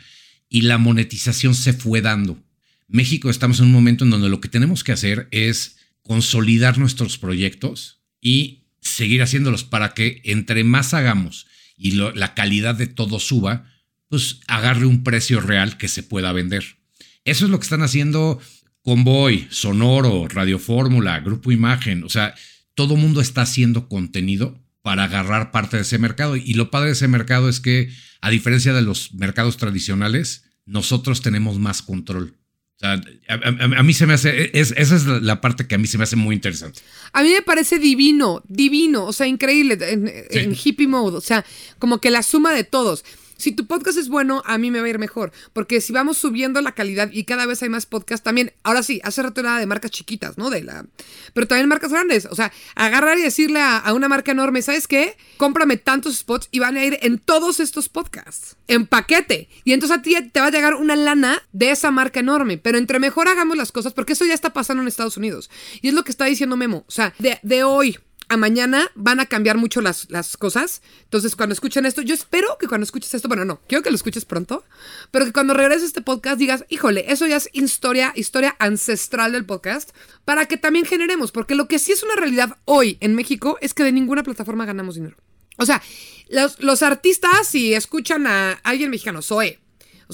[0.50, 2.42] y la monetización se fue dando.
[2.88, 7.18] México estamos en un momento en donde lo que tenemos que hacer es consolidar nuestros
[7.18, 13.72] proyectos y seguir haciéndolos para que entre más hagamos y la calidad de todo suba,
[14.10, 16.83] pues agarre un precio real que se pueda vender.
[17.26, 18.40] Eso es lo que están haciendo
[18.82, 22.04] Convoy, Sonoro, Radio Fórmula, Grupo Imagen.
[22.04, 22.36] O sea,
[22.76, 26.36] todo mundo está haciendo contenido para agarrar parte de ese mercado.
[26.36, 31.22] Y lo padre de ese mercado es que, a diferencia de los mercados tradicionales, nosotros
[31.22, 32.38] tenemos más control
[32.84, 36.16] a, mí se me hace, esa es la parte que a mí se me hace
[36.16, 36.82] muy interesante.
[37.14, 41.46] A mí me parece divino, divino, o sea, increíble, en hippie mode, o sea,
[41.80, 43.06] como que la suma de todos.
[43.38, 45.32] Si tu podcast es bueno, a mí me va a ir mejor.
[45.54, 49.02] Porque si vamos subiendo la calidad y cada vez hay más podcasts, también, ahora sí,
[49.04, 50.50] hace rato era de marcas chiquitas, ¿no?
[50.50, 50.86] De la.
[51.34, 52.26] Pero también marcas grandes.
[52.26, 55.18] O sea, agarrar y decirle a, una marca enorme, ¿sabes qué?
[55.38, 58.56] Cómprame tantos spots y van a ir en todos estos podcasts.
[58.68, 59.50] En paquete.
[59.64, 62.58] Y entonces a ti te va a llegar una lana de esa marca enorme.
[62.58, 65.50] Pero entre mejor hagamos las cosas, porque eso ya está pasando en Estados Unidos.
[65.82, 66.86] Y es lo que está diciendo Memo.
[66.88, 67.98] O sea, de hoy
[68.30, 70.82] a mañana van a cambiar mucho las, las cosas.
[71.04, 73.96] Entonces, cuando escuchen esto, yo espero que cuando escuches esto, bueno, no, quiero que lo
[73.96, 74.64] escuches pronto,
[75.12, 79.46] pero que cuando regreses este podcast digas, híjole, eso ya es historia, historia ancestral del
[79.46, 79.92] podcast,
[80.26, 83.74] para que también generemos, porque lo que sí es una realidad hoy en México es
[83.74, 85.18] que de ninguna plataforma ganamos dinero.
[85.58, 85.82] O sea,
[86.30, 89.60] los, los artistas, si escuchan a alguien mexicano, Zoe,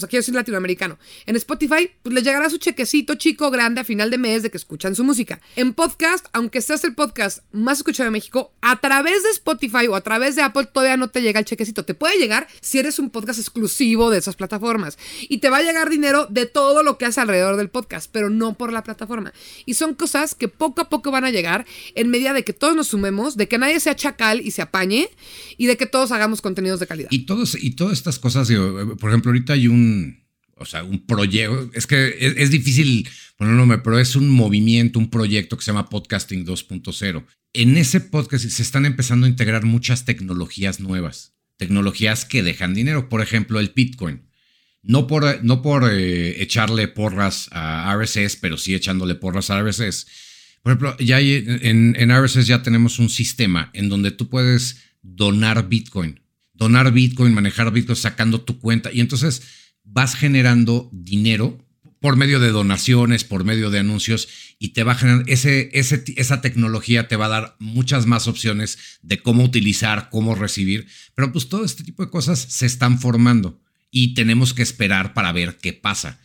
[0.00, 0.98] o sea, quiero decir latinoamericano.
[1.26, 4.56] En Spotify, pues les llegará su chequecito chico grande a final de mes de que
[4.56, 5.42] escuchan su música.
[5.56, 9.94] En podcast, aunque seas el podcast más escuchado de México, a través de Spotify o
[9.94, 11.84] a través de Apple todavía no te llega el chequecito.
[11.84, 14.96] Te puede llegar si eres un podcast exclusivo de esas plataformas.
[15.28, 18.30] Y te va a llegar dinero de todo lo que hace alrededor del podcast, pero
[18.30, 19.34] no por la plataforma.
[19.66, 22.74] Y son cosas que poco a poco van a llegar en medida de que todos
[22.74, 25.10] nos sumemos, de que nadie sea chacal y se apañe
[25.58, 27.10] y de que todos hagamos contenidos de calidad.
[27.10, 28.48] Y, todos, y todas estas cosas,
[28.98, 29.89] por ejemplo, ahorita hay un
[30.60, 35.56] o sea, un proyecto, es que es, difícil ponerlo, pero es un movimiento, un proyecto
[35.56, 37.24] que se llama Podcasting 2.0.
[37.54, 43.08] En ese podcast se están empezando a integrar muchas tecnologías nuevas, tecnologías que dejan dinero,
[43.08, 44.28] por ejemplo, el Bitcoin.
[44.82, 50.06] No por, no por eh, echarle porras a RSS, pero sí echándole porras a RSS.
[50.62, 55.70] Por ejemplo, ya en, en RSS ya tenemos un sistema en donde tú puedes donar
[55.70, 56.20] Bitcoin.
[56.52, 58.90] Donar Bitcoin, manejar Bitcoin, sacando tu cuenta.
[58.92, 59.42] Y entonces
[59.92, 61.58] vas generando dinero
[62.00, 66.40] por medio de donaciones, por medio de anuncios, y te va a generar ese, esa
[66.40, 70.86] tecnología te va a dar muchas más opciones de cómo utilizar, cómo recibir.
[71.14, 75.32] Pero pues todo este tipo de cosas se están formando y tenemos que esperar para
[75.32, 76.20] ver qué pasa.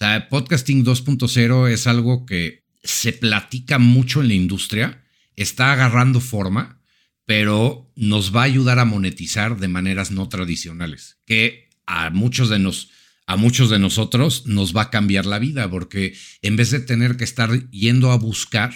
[0.00, 5.04] O podcasting 2.0 es algo que se platica mucho en la industria,
[5.36, 6.80] está agarrando forma,
[7.26, 12.60] pero nos va a ayudar a monetizar de maneras no tradicionales, que a muchos de
[12.60, 12.97] nosotros
[13.28, 17.18] a muchos de nosotros nos va a cambiar la vida, porque en vez de tener
[17.18, 18.72] que estar yendo a buscar,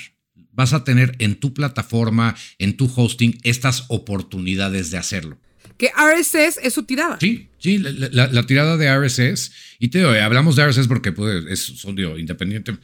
[0.53, 5.39] vas a tener en tu plataforma, en tu hosting, estas oportunidades de hacerlo.
[5.79, 7.17] Que RSS es su tirada.
[7.19, 9.53] Sí, sí, la, tirada de RSS.
[9.79, 12.77] Y te digo, hablamos de RSS porque pues, es son independiente.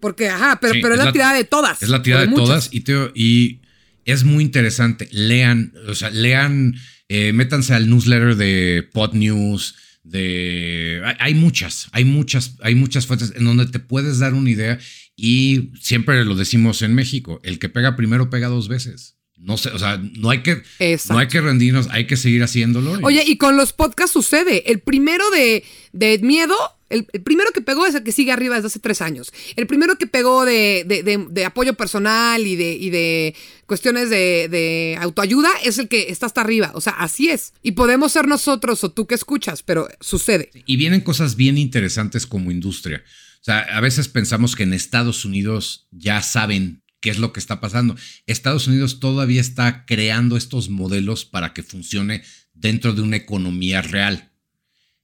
[0.00, 1.80] Porque, ajá, pero, pero es, la, tirada de todas.
[1.84, 2.68] Es la tirada de, todas.
[2.72, 3.60] Y, te y
[4.04, 5.08] es muy interesante.
[5.12, 6.74] Lean, o sea, lean,
[7.08, 13.32] eh, métanse al newsletter de Pod News de hay muchas, hay muchas, hay muchas fuentes
[13.36, 14.78] en donde te puedes dar una idea
[15.16, 19.16] y siempre lo decimos en México, el que pega primero pega dos veces.
[19.36, 20.62] No sé, o sea, no hay que
[21.08, 22.98] no hay que rendirnos, hay que seguir haciéndolo.
[23.02, 26.54] Oye, y con los podcasts sucede, el primero de, de miedo
[26.92, 29.32] el, primero que pegó es el que sigue arriba desde hace tres años.
[29.56, 33.34] El primero que pegó de, apoyo personal y de, de
[33.66, 36.72] cuestiones de, autoayuda es el que está hasta arriba.
[36.74, 37.54] O sea, así es.
[37.62, 40.50] Y podemos ser nosotros o tú que escuchas, pero sucede.
[40.66, 43.02] Y vienen cosas bien interesantes como industria.
[43.40, 47.40] O sea, a veces pensamos que en Estados Unidos ya saben qué es lo que
[47.40, 47.96] está pasando.
[48.26, 52.22] Estados Unidos todavía está creando estos modelos para que funcione
[52.54, 54.32] dentro de una economía real.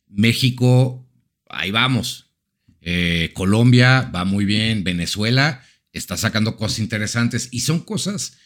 [0.07, 1.08] México
[1.51, 2.31] ahí vamos.
[2.81, 8.39] Eh, Colombia va muy bien, Venezuela está sacando cosas interesantes y son cosas,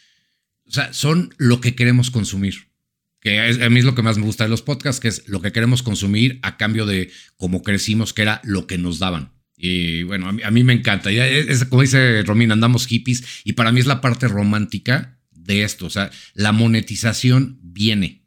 [0.65, 2.71] o sea, son lo que queremos consumir.
[3.19, 5.41] Que a mí es lo que más me gusta de los podcasts, que es lo
[5.41, 9.31] que queremos consumir a cambio de cómo crecimos, que era lo que nos daban.
[9.55, 11.09] Y bueno, a mí, me encanta.
[11.09, 15.85] Es, como dice Romina, andamos hippies y para mí es la parte romántica de esto.
[15.85, 18.22] O sea, la monetización viene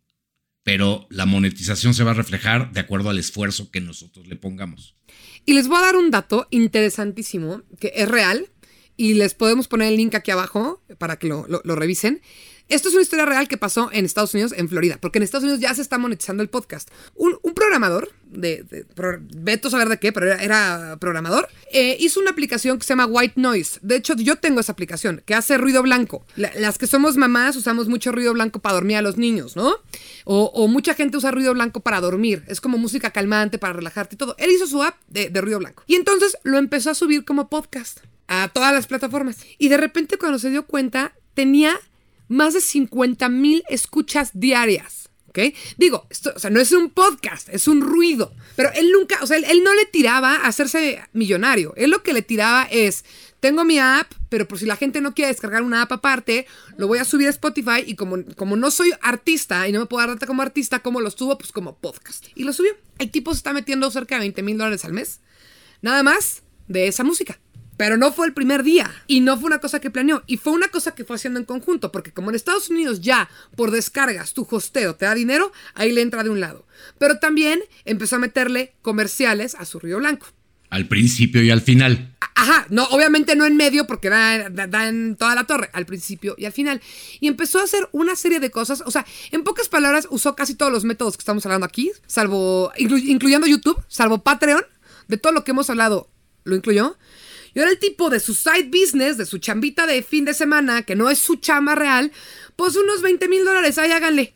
[0.67, 4.97] pero la monetización se va a reflejar de acuerdo al esfuerzo que nosotros le pongamos.
[5.45, 8.51] Y les voy a dar un dato interesantísimo que es real
[8.97, 12.21] y les podemos poner el link aquí abajo para que lo, lo revisen.
[12.69, 15.45] Esto es una historia real que pasó en Estados Unidos, en Florida, porque en Estados
[15.45, 16.91] Unidos ya se está monetizando el podcast.
[17.15, 18.85] Un, programador, de, de,
[19.37, 23.41] veto saber de qué, pero era, programador, eh, hizo una aplicación que se llama White
[23.41, 23.79] Noise.
[23.83, 26.27] De hecho, yo tengo esa aplicación, que hace ruido blanco.
[26.35, 29.77] las que somos mamás usamos mucho ruido blanco para dormir a los niños, ¿no?
[30.25, 32.43] O, mucha gente usa ruido blanco para dormir.
[32.49, 34.35] Es como música calmante para relajarte y todo.
[34.39, 35.85] Él hizo su app de ruido blanco.
[35.87, 39.39] Y entonces lo empezó a subir como podcast a todas las plataformas.
[39.59, 41.79] Y de repente cuando se dio cuenta, tenía
[42.29, 45.09] más de 50 mil escuchas diarias.
[45.29, 45.39] ¿ok?
[45.77, 48.35] Digo, esto, o sea, no es un podcast, es un ruido.
[48.57, 51.74] Pero él nunca, o sea, él, no le tiraba a hacerse millonario.
[51.77, 53.05] Él lo que le tiraba es,
[53.41, 56.47] tengo mi app, pero por si la gente no quiere descargar una app aparte,
[56.79, 59.87] lo voy a subir a Spotify y como, como no soy artista y no me
[59.87, 61.37] puedo dar data como artista, ¿cómo lo subo?
[61.37, 62.27] Pues como podcast.
[62.35, 62.72] Y lo subió.
[62.99, 65.20] El tipo se está metiendo cerca de 20 mil dólares al mes.
[65.83, 67.39] Nada más de esa música.
[67.77, 70.53] Pero no fue el primer día y no fue una cosa que planeó y fue
[70.55, 74.33] una cosa que fue haciendo en conjunto, porque como en Estados Unidos ya por descargas
[74.33, 76.66] tu hosteo te da dinero, ahí le entra de un lado.
[76.99, 80.27] Pero también empezó a meterle comerciales a su Río Blanco.
[80.70, 82.14] Al principio y al final.
[82.35, 85.87] Ajá, no, obviamente no en medio porque da, da- da en toda la torre, al
[85.87, 86.81] principio y al final.
[87.20, 90.55] Y empezó a hacer una serie de cosas, o sea, en pocas palabras usó casi
[90.55, 94.62] todos los métodos que estamos hablando aquí, salvo, inclu- incluyendo YouTube, salvo Patreon,
[95.09, 96.11] de todo lo que hemos hablado,
[96.45, 96.99] lo incluyó.
[97.57, 100.83] Y ahora el tipo de su side business, de su chambita de fin de semana,
[100.83, 102.13] que no es su chamba real,
[102.55, 104.35] pues unos 20 mil dólares, ahí háganle.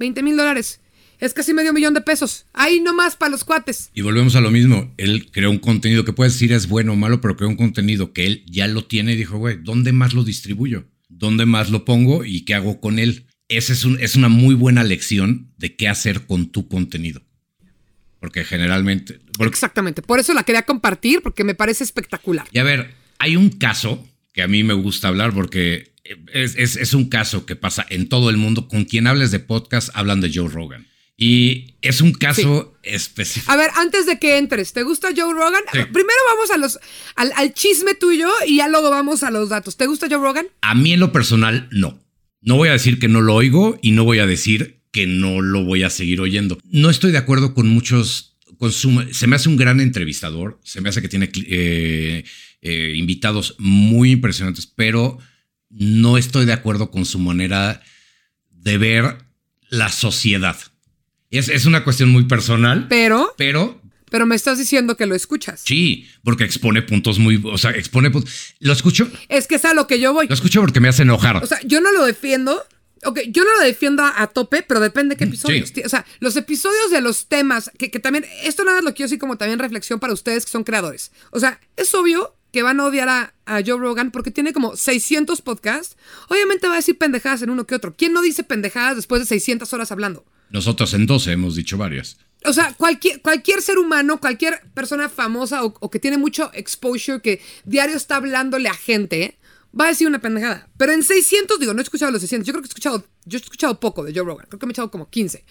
[0.00, 0.80] 20 mil dólares.
[1.20, 2.46] Es casi medio millón de pesos.
[2.52, 3.90] Ahí nomás para los cuates.
[3.94, 4.92] Y volvemos a lo mismo.
[4.96, 8.12] Él creó un contenido que puedes decir es bueno o malo, pero creó un contenido
[8.12, 10.88] que él ya lo tiene y dijo, güey, ¿dónde más lo distribuyo?
[11.08, 13.28] ¿Dónde más lo pongo y qué hago con él?
[13.46, 17.22] Esa es una muy buena lección de qué hacer con tu contenido.
[18.20, 19.20] Porque generalmente...
[19.36, 20.02] porque- Exactamente.
[20.02, 22.46] Por eso la quería compartir, porque me parece espectacular.
[22.52, 25.92] y a ver, hay un caso que a mí me gusta hablar porque
[26.32, 28.68] es, es- es un caso que pasa en todo el mundo.
[28.68, 30.86] Con quien hables de podcast, hablan de Joe Rogan.
[31.20, 33.50] Y es un caso específico.
[33.50, 35.62] A ver, antes de que entres, ¿te gusta Joe Rogan?
[35.72, 35.80] Sí.
[35.92, 36.78] Primero vamos a los,
[37.16, 39.76] al, al chisme tuyo y ya luego vamos a los datos.
[39.76, 40.46] ¿Te gusta Joe Rogan?
[40.60, 41.98] A mí en lo personal, no.
[42.40, 45.40] No voy a decir que no lo oigo y no voy a decir que no
[45.40, 46.58] lo voy a seguir oyendo.
[46.64, 48.36] No estoy de acuerdo con muchos.
[48.72, 50.60] Se me hace un gran entrevistador.
[50.64, 52.24] Se me hace que tiene eh,
[52.62, 55.18] eh, invitados muy impresionantes, pero
[55.70, 57.82] no estoy de acuerdo con su manera
[58.50, 59.18] de ver
[59.70, 60.56] la sociedad.
[61.30, 63.80] Es, es una cuestión muy personal, Pero, pero
[64.10, 65.60] pero me estás diciendo que lo escuchas.
[65.64, 67.40] sí, porque expone puntos muy.
[67.44, 68.54] O sea, expone puntos.
[68.58, 69.10] Lo escucho.
[69.28, 70.26] Es que es a lo que yo voy.
[70.28, 71.36] Lo escucho porque me hace enojar.
[71.36, 72.64] O sea, yo no lo defiendo.
[73.04, 75.68] Ok, yo no lo defiendo a, tope, pero depende de qué episodios.
[75.68, 75.74] sí.
[75.74, 78.94] Ti- O sea, los episodios de los temas, que, que también, esto nada más lo
[78.94, 81.12] quiero decir como también reflexión para ustedes que son creadores.
[81.30, 84.74] O sea, es obvio que van a odiar a, a Joe Rogan porque tiene como
[84.76, 85.96] 600 podcasts.
[86.28, 87.94] Obviamente va a decir pendejadas en uno que otro.
[87.96, 90.24] ¿Quién no dice pendejadas después de 600 horas hablando?
[90.50, 92.16] Nosotros en 12 hemos dicho varias.
[92.44, 97.20] O sea, cualquier, cualquier ser humano, cualquier persona famosa o, o que tiene mucho exposure,
[97.20, 99.38] que diario está hablándole a gente,
[99.78, 100.68] va a decir una pendejada.
[100.76, 102.46] Pero en 600, digo, no he escuchado los 600.
[102.46, 104.46] Yo creo que he escuchado, yo he escuchado poco de Joe Rogan.
[104.48, 105.44] Creo que me he echado como 15.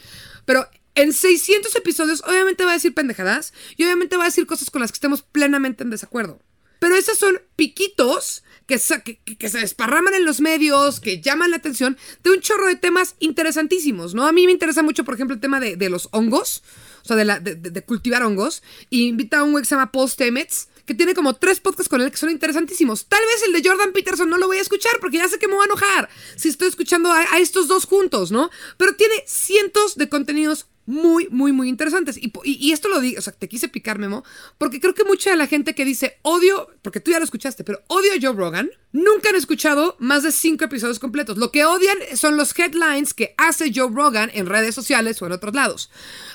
[0.45, 4.69] Pero en 600 episodios, obviamente va a decir pendejadas y obviamente va a decir cosas
[4.69, 6.41] con las que estemos plenamente en desacuerdo.
[6.79, 11.57] Pero esos son piquitos que, que, que- se desparraman en los medios, que llaman la
[11.57, 14.27] atención de un chorro de temas interesantísimos, ¿no?
[14.27, 16.61] A mí me interesa mucho, por ejemplo, el tema de, de los hongos,
[17.03, 18.61] o sea, de, la- de- de cultivar hongos.
[18.91, 21.89] Y invita a un güey que se llama Paul Stamets, que tiene como tres podcasts
[21.89, 23.05] con él que son interesantísimos.
[23.05, 25.47] Tal vez el de Jordan Peterson no lo voy a escuchar porque ya sé que
[25.47, 28.49] me voy a enojar si estoy escuchando a, a estos dos juntos, ¿no?
[28.77, 32.17] Pero tiene cientos de contenidos muy, muy, muy interesantes.
[32.17, 34.23] Y, y esto lo digo, o sea, te quise picar, Memo,
[34.57, 37.63] porque creo que mucha de la gente que dice odio, porque tú ya lo escuchaste,
[37.63, 41.37] pero odio a Joe Rogan, nunca han escuchado más de cinco episodios completos.
[41.37, 45.33] Lo que odian son los headlines que hace Joe Rogan en redes sociales o en
[45.33, 45.91] otros lados.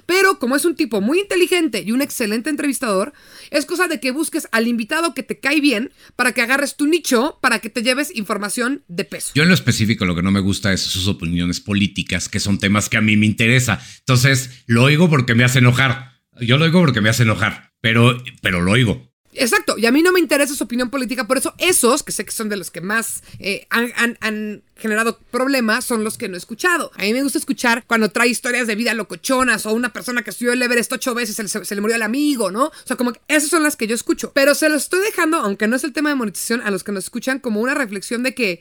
[0.07, 3.13] Pero como es un tipo muy inteligente y un excelente entrevistador,
[3.51, 6.87] es cosa de que busques al invitado que te cae bien para que agarres tu
[6.87, 9.33] nicho, para que te lleves información de peso.
[9.35, 12.59] Yo en lo específico lo que no me gusta es sus opiniones políticas, que son
[12.59, 13.81] temas que a mí me interesa.
[14.01, 16.21] Entonces, lo oigo porque me hace enojar.
[16.41, 19.13] Yo lo oigo porque me hace enojar, pero, pero lo oigo.
[19.35, 22.25] Exacto, y a mí no me interesa su opinión política, por eso esos, que sé
[22.25, 26.39] que son de los que más eh, han, generado problemas, son los que no he
[26.39, 26.91] escuchado.
[26.97, 30.33] A mí me gusta escuchar cuando trae historias de vida locochonas o una persona que
[30.33, 32.67] subió el Everest ocho veces, se, se le murió el amigo, ¿no?
[32.67, 34.33] O sea, como que esas son las que yo escucho.
[34.35, 36.93] Pero se los estoy dejando, aunque no es el tema de monetización, a los que
[36.93, 38.61] nos escuchan como una reflexión de que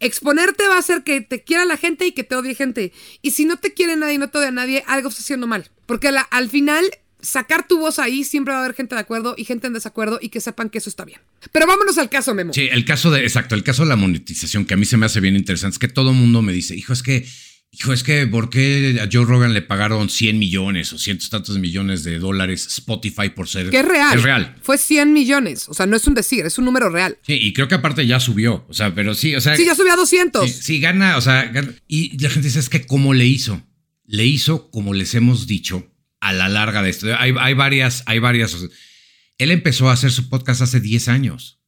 [0.00, 2.92] exponerte va a hacer que te quiera la gente y que te odie gente.
[3.22, 5.70] Y si no te quiere nadie y no te odia nadie, algo está haciendo mal.
[5.86, 6.84] Porque la- al final
[7.20, 10.18] sacar tu voz ahí siempre va a haber gente de acuerdo y gente en desacuerdo
[10.20, 11.20] y que sepan que eso está bien.
[11.52, 12.52] Pero vámonos al caso, Memo.
[12.52, 15.06] Sí, el caso de, exacto, el caso de la monetización que a mí se me
[15.06, 17.26] hace bien interesante es que todo el mundo me dice, hijo, es que,
[17.76, 21.58] hijo, es que, ¿por qué a Joe Rogan le pagaron 100 millones o cientos tantos
[21.58, 23.70] millones de dólares Spotify por ser...
[23.70, 24.16] Que es real.
[24.16, 24.56] Es real.
[24.62, 25.68] Fue 100 millones.
[25.68, 27.18] O sea, no es un decir, es un número real.
[27.22, 29.56] Sí, y creo que aparte ya subió, o sea, pero sí, o sea...
[29.56, 30.50] Sí, ya subió a 200.
[30.50, 31.72] Sí, sí, gana, o sea, gana.
[31.88, 33.62] y la gente dice, es que ¿cómo le hizo?
[34.06, 37.08] Le hizo, como les hemos dicho, a la larga de esto.
[37.18, 38.54] Hay, hay varias, hay varias.
[38.54, 38.68] o sea,
[39.38, 41.60] él empezó a hacer su podcast hace 10 años.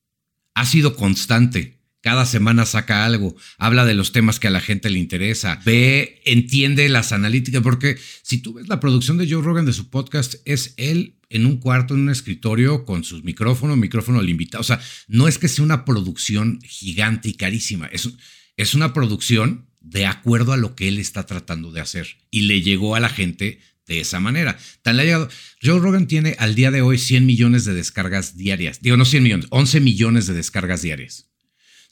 [0.54, 1.75] Ha sido constante.
[2.06, 6.22] Cada semana saca algo, habla de los temas que a la gente le interesa, ve,
[6.24, 10.36] entiende las analíticas, porque si tú ves la producción de Joe Rogan de su podcast,
[10.44, 14.60] es él en un cuarto, en un escritorio, con sus micrófonos, micrófono al invitado.
[14.60, 18.08] O sea, no es que sea una producción gigante y carísima, es,
[18.56, 22.62] es una producción de acuerdo a lo que él está tratando de hacer y le
[22.62, 24.56] llegó a la gente de esa manera.
[24.82, 25.28] Tan le llegado.
[25.60, 28.80] Joe Rogan tiene al día de hoy 100 millones de descargas diarias.
[28.80, 31.26] Digo, no 100 millones, 11 millones de descargas diarias.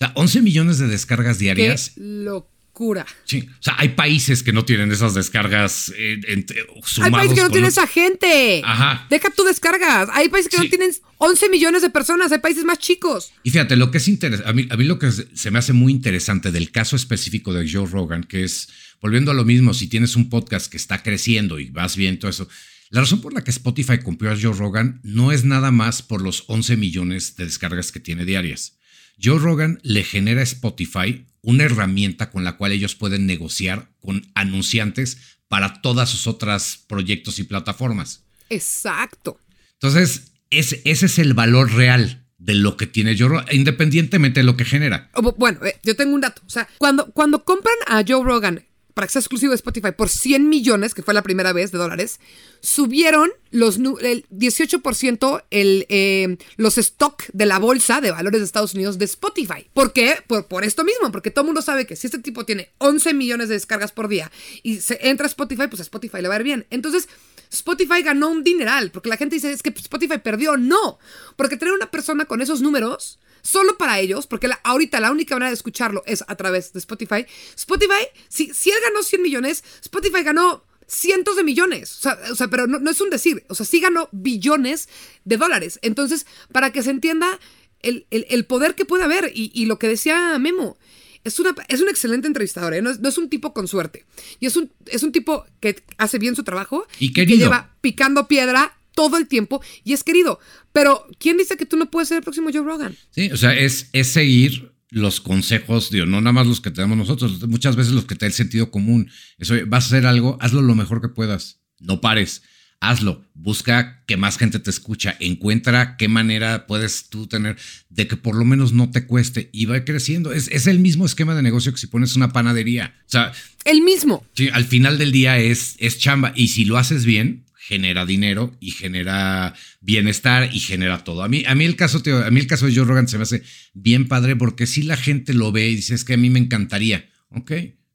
[0.07, 1.93] Sea, 11 millones de descargas Qué diarias.
[1.97, 3.07] locura.
[3.25, 6.67] Sí, o sea, hay países que no tienen esas descargas eh, entre-
[7.03, 8.63] Hay países que no tienen esa gente.
[8.65, 9.07] Ajá.
[9.09, 10.09] Deja tú descargas.
[10.13, 10.65] Hay países que Sí.
[10.65, 12.33] no tienen 11 millones de personas.
[12.33, 13.31] Hay países más chicos.
[13.45, 15.73] Y fíjate, lo que es interesante, a mí, a mí lo que se me hace
[15.73, 18.69] muy interesante del caso específico de Joe Rogan, que es,
[19.01, 22.31] volviendo a lo mismo, si tienes un podcast que está creciendo y vas bien todo
[22.31, 22.49] eso,
[22.91, 26.21] la razón por la que Spotify compró a Joe Rogan no es nada más por
[26.23, 28.79] los 11 millones de descargas que tiene diarias.
[29.23, 34.27] Joe Rogan le genera a Spotify una herramienta con la cual ellos pueden negociar con
[34.35, 38.25] anunciantes para todas sus otras proyectos y plataformas.
[38.49, 39.39] Exacto.
[39.75, 44.45] Entonces, ese, ese es el valor real de lo que tiene Joe Rogan, independientemente de
[44.45, 45.11] lo que genera.
[45.37, 46.43] Bueno, eh, yo tengo un dato.
[46.47, 48.65] O sea, cuando, cuando compran a Joe Rogan
[48.95, 51.79] para que sea exclusivo de Spotify por 100 millones, que fue la primera vez de
[51.79, 52.21] dólares,
[52.61, 58.75] subieron los el 18% el, eh, los stock de la bolsa de valores de Estados
[58.75, 59.69] Unidos de Spotify.
[59.75, 60.19] ¿Por qué?
[60.27, 63.15] Por, por esto mismo, porque todo el mundo sabe que si este tipo tiene 11
[63.15, 64.31] millones de descargas por día
[64.63, 66.67] y se entra a Spotify, pues a Spotify le va a ir bien.
[66.71, 67.09] Entonces,
[67.51, 70.57] Spotify ganó un dineral, porque la gente dice, es que Spotify perdió.
[70.57, 70.99] No,
[71.37, 75.35] porque tener una persona con esos números solo para ellos, porque la- ahorita la única
[75.37, 77.27] manera de escucharlo es a través de Spotify.
[77.55, 81.99] Spotify, si, si él ganó 100 millones, Spotify ganó cientos de millones.
[81.99, 83.45] O sea, o sea, pero no, no es un decir.
[83.49, 84.89] O sea, sí ganó billones
[85.25, 85.79] de dólares.
[85.83, 87.39] Entonces, para que se entienda
[87.83, 90.77] el, el- el poder que puede haber y, y lo que decía Memo.
[91.23, 92.83] Es, una, es un excelente entrevistador, ¿eh?
[92.83, 94.05] no, es, no es un tipo con suerte.
[94.41, 96.87] Y es un, es un tipo que hace bien su trabajo.
[96.99, 100.39] Y que lleva picando piedra todo el tiempo y es querido.
[100.73, 102.97] Pero, ¿quién dice que tú no puedes ser el próximo Joe Rogan?
[103.11, 106.81] Sí, o sea, es, es seguir los consejos, digo, no nada más los que te
[106.81, 109.11] damos nosotros, muchas veces los que te da el sentido común.
[109.39, 111.61] Eso, vas a hacer algo, hazlo lo mejor que puedas.
[111.81, 112.43] No pares,
[112.81, 113.25] hazlo.
[113.35, 115.17] Busca que más gente te escucha.
[115.19, 117.57] Encuentra qué manera puedes tú tener
[117.89, 120.33] de que por lo menos no te cueste y va creciendo.
[120.33, 122.95] Es, es el mismo esquema de negocio que si pones una panadería.
[123.01, 123.33] O sea,
[123.65, 124.25] El mismo.
[124.35, 126.33] Sí, al final del día es, es chamba.
[126.37, 131.23] Y si lo haces bien, genera dinero y genera bienestar y genera todo.
[131.23, 133.23] A mí, a mí el caso, a mí el caso de Joe Rogan se me
[133.23, 133.43] hace
[133.73, 136.39] bien padre porque si la gente lo ve y dice, es que a mí me
[136.39, 137.09] encantaría.
[137.31, 137.53] Ok,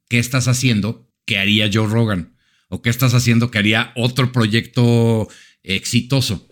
[0.07, 2.33] ¿qué estás haciendo que haría Joe Rogan?
[2.67, 5.27] ¿O qué estás haciendo que haría otro proyecto
[5.61, 6.47] exitoso?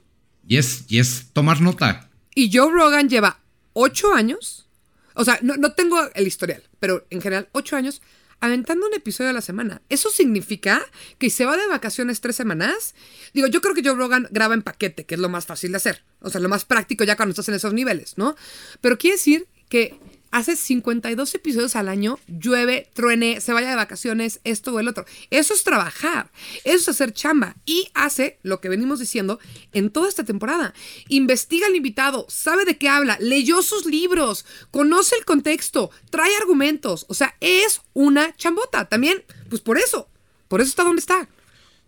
[0.47, 2.11] Y es, y es tomar nota.
[2.35, 3.39] Y Joe Rogan lleva
[3.73, 4.67] ocho años.
[5.15, 7.99] O sea, no, no tengo el historial, pero en general, ocho años
[8.39, 9.81] aventando un episodio a la semana.
[9.89, 10.85] Eso significa
[11.17, 12.95] que si se va de vacaciones tres semanas.
[13.33, 15.77] Digo, yo creo que Joe Rogan graba en paquete, que es lo más fácil de
[15.77, 16.03] hacer.
[16.21, 18.35] O sea, lo más práctico ya cuando estás en esos niveles, ¿no?
[18.81, 19.99] Pero quiere decir que
[20.37, 25.05] hace 52 episodios al año, llueve, truene, se vaya de vacaciones, esto o el otro.
[25.31, 26.31] Eso es trabajar,
[26.63, 29.39] eso es hacer chamba y hace lo que venimos diciendo
[29.73, 30.73] en toda esta temporada.
[31.09, 37.05] Investiga al invitado, sabe de qué habla, leyó sus libros, conoce el contexto, trae argumentos,
[37.09, 38.85] o sea, es una chambota.
[38.85, 40.07] También, pues por eso,
[40.47, 41.27] por eso está donde está.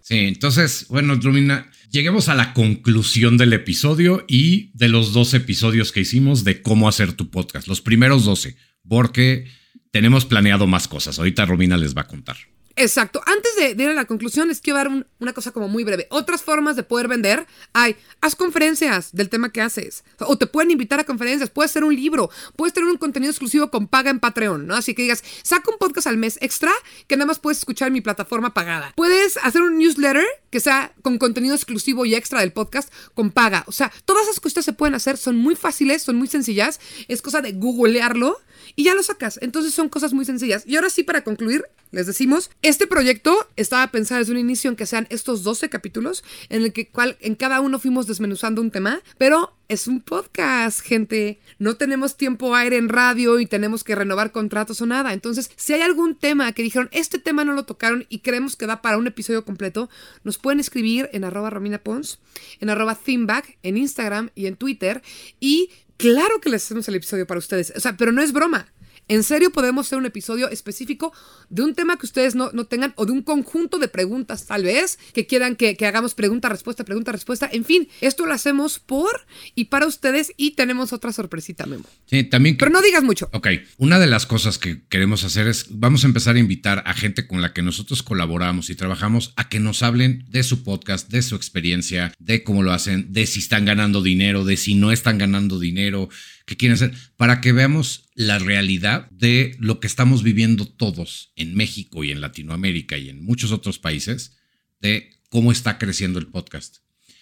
[0.02, 5.92] Sí, entonces, bueno, Romina, lleguemos a la conclusión del episodio y de los dos episodios
[5.92, 7.68] que hicimos de cómo hacer tu podcast.
[7.68, 8.56] Los primeros 12,
[8.88, 9.48] porque
[9.92, 11.18] tenemos planeado más cosas.
[11.18, 12.38] Ahorita Romina les va a contar.
[12.80, 13.22] Exacto.
[13.26, 15.84] Antes de, de ir a la conclusión, les quiero dar un- una cosa como muy
[15.84, 16.08] breve.
[16.10, 20.04] Otras formas de poder vender hay, haz conferencias del tema que haces.
[20.20, 23.70] O te pueden invitar a conferencias, puedes hacer un libro, puedes tener un contenido exclusivo
[23.70, 24.76] con paga en Patreon, ¿no?
[24.76, 26.72] Así que digas, saca un podcast al mes extra
[27.08, 28.94] que nada más puedes escuchar en mi plataforma pagada.
[28.96, 33.66] Puedes hacer un newsletter que sea con contenido exclusivo y extra del podcast con paga.
[33.68, 36.80] O sea, todas esas cosas se pueden hacer, son muy fáciles, son muy sencillas.
[37.10, 38.40] Es cosa de googlearlo
[38.76, 39.38] y ya lo sacas.
[39.42, 40.64] Entonces son cosas muy sencillas.
[40.66, 44.76] Y ahora sí, para concluir, les decimos, este proyecto estaba pensado desde un inicio en
[44.76, 48.72] que sean estos 12 capítulos, en el que cual, en cada uno fuimos desmenuzando un
[48.72, 51.40] tema, pero es un podcast, gente.
[51.58, 55.14] No tenemos tiempo aire en radio y tenemos que renovar contratos o nada.
[55.14, 58.68] Entonces, si hay algún tema que dijeron, este tema no lo tocaron y creemos que
[58.68, 59.90] da para un episodio completo,
[60.24, 62.20] nos pueden escribir en arroba Romina Pons,
[62.60, 65.02] en arroba en Instagram y en Twitter.
[65.40, 67.74] Y claro que les hacemos el episodio para ustedes.
[67.76, 68.68] O sea, pero no es broma.
[69.10, 71.12] En serio podemos hacer un episodio específico
[71.50, 74.64] de un tema que ustedes no, no tengan o de un conjunto de preguntas tal
[74.64, 77.50] vez que quieran que, que hagamos pregunta, respuesta, pregunta, respuesta.
[77.52, 79.10] En fin, esto lo hacemos por
[79.56, 81.86] y para ustedes y tenemos otra sorpresita, Memo.
[82.06, 82.56] Sí, también.
[82.56, 83.30] que- Pero no digas mucho.
[83.34, 83.48] Ok,
[83.78, 87.26] una de las cosas que queremos hacer es, vamos a empezar a invitar a gente
[87.26, 91.24] con la que nosotros colaboramos y trabajamos a que nos hablen de su podcast, de
[91.24, 95.18] su experiencia, de cómo lo hacen, de si están ganando dinero, de si no están
[95.18, 96.10] ganando dinero,
[96.46, 101.56] qué quieren hacer, para que veamos la realidad de lo que estamos viviendo todos en
[101.56, 104.36] México y en Latinoamérica y en muchos otros países,
[104.82, 106.80] de cómo está creciendo el podcast.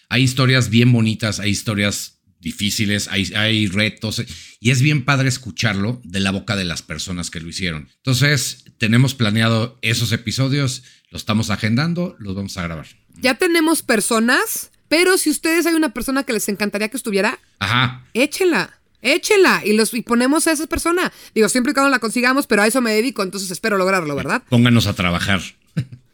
[0.10, 4.24] Hay historias bien bonitas, hay historias difíciles, hay, hay retos
[4.60, 7.90] y es bien padre escucharlo de la boca de las personas que lo hicieron.
[7.98, 10.82] Entonces, tenemos planeado esos episodios,
[11.12, 12.88] los estamos agendando, los vamos a grabar.
[13.22, 18.04] Ya tenemos personas, pero si ustedes hay una persona que les encantaría que estuviera, Ajá.
[18.16, 18.77] échenla.
[19.02, 21.12] Échenla y los y ponemos a esa persona.
[21.36, 24.44] Digo, siempre y cuando la consigamos, pero a eso me dedico, entonces espero lograrlo, ¿verdad?
[24.50, 25.42] Pónganos a trabajar.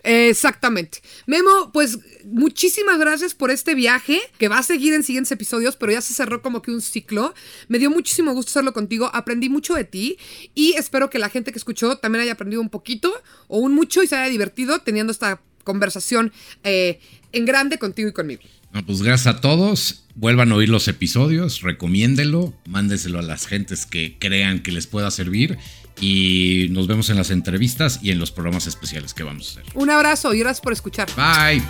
[0.03, 1.01] Exactamente.
[1.25, 5.93] Memo, pues muchísimas gracias por este viaje que va a seguir en siguientes episodios, pero
[5.93, 7.33] ya se cerró como que un ciclo.
[7.69, 10.17] Me dio muchísimo gusto hacerlo contigo, aprendí mucho de ti
[10.53, 13.13] y espero que la gente que escuchó también haya aprendido un poquito
[13.47, 16.33] o un mucho y se haya divertido teniendo esta conversación
[16.65, 16.99] eh,
[17.31, 18.41] en grande contigo y conmigo.
[18.85, 20.02] Pues gracias a todos.
[20.15, 25.09] Vuelvan a oír los episodios, recomiéndelo, mándeselo a las gentes que crean que les pueda
[25.09, 25.57] servir
[25.99, 29.73] y nos vemos en las entrevistas y en los programas especiales que vamos a hacer.
[29.75, 31.09] Un abrazo y gracias por escuchar.
[31.15, 31.63] Bye.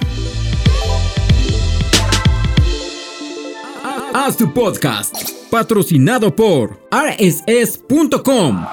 [4.14, 5.16] Haz tu podcast,
[5.50, 8.66] patrocinado por rss.com.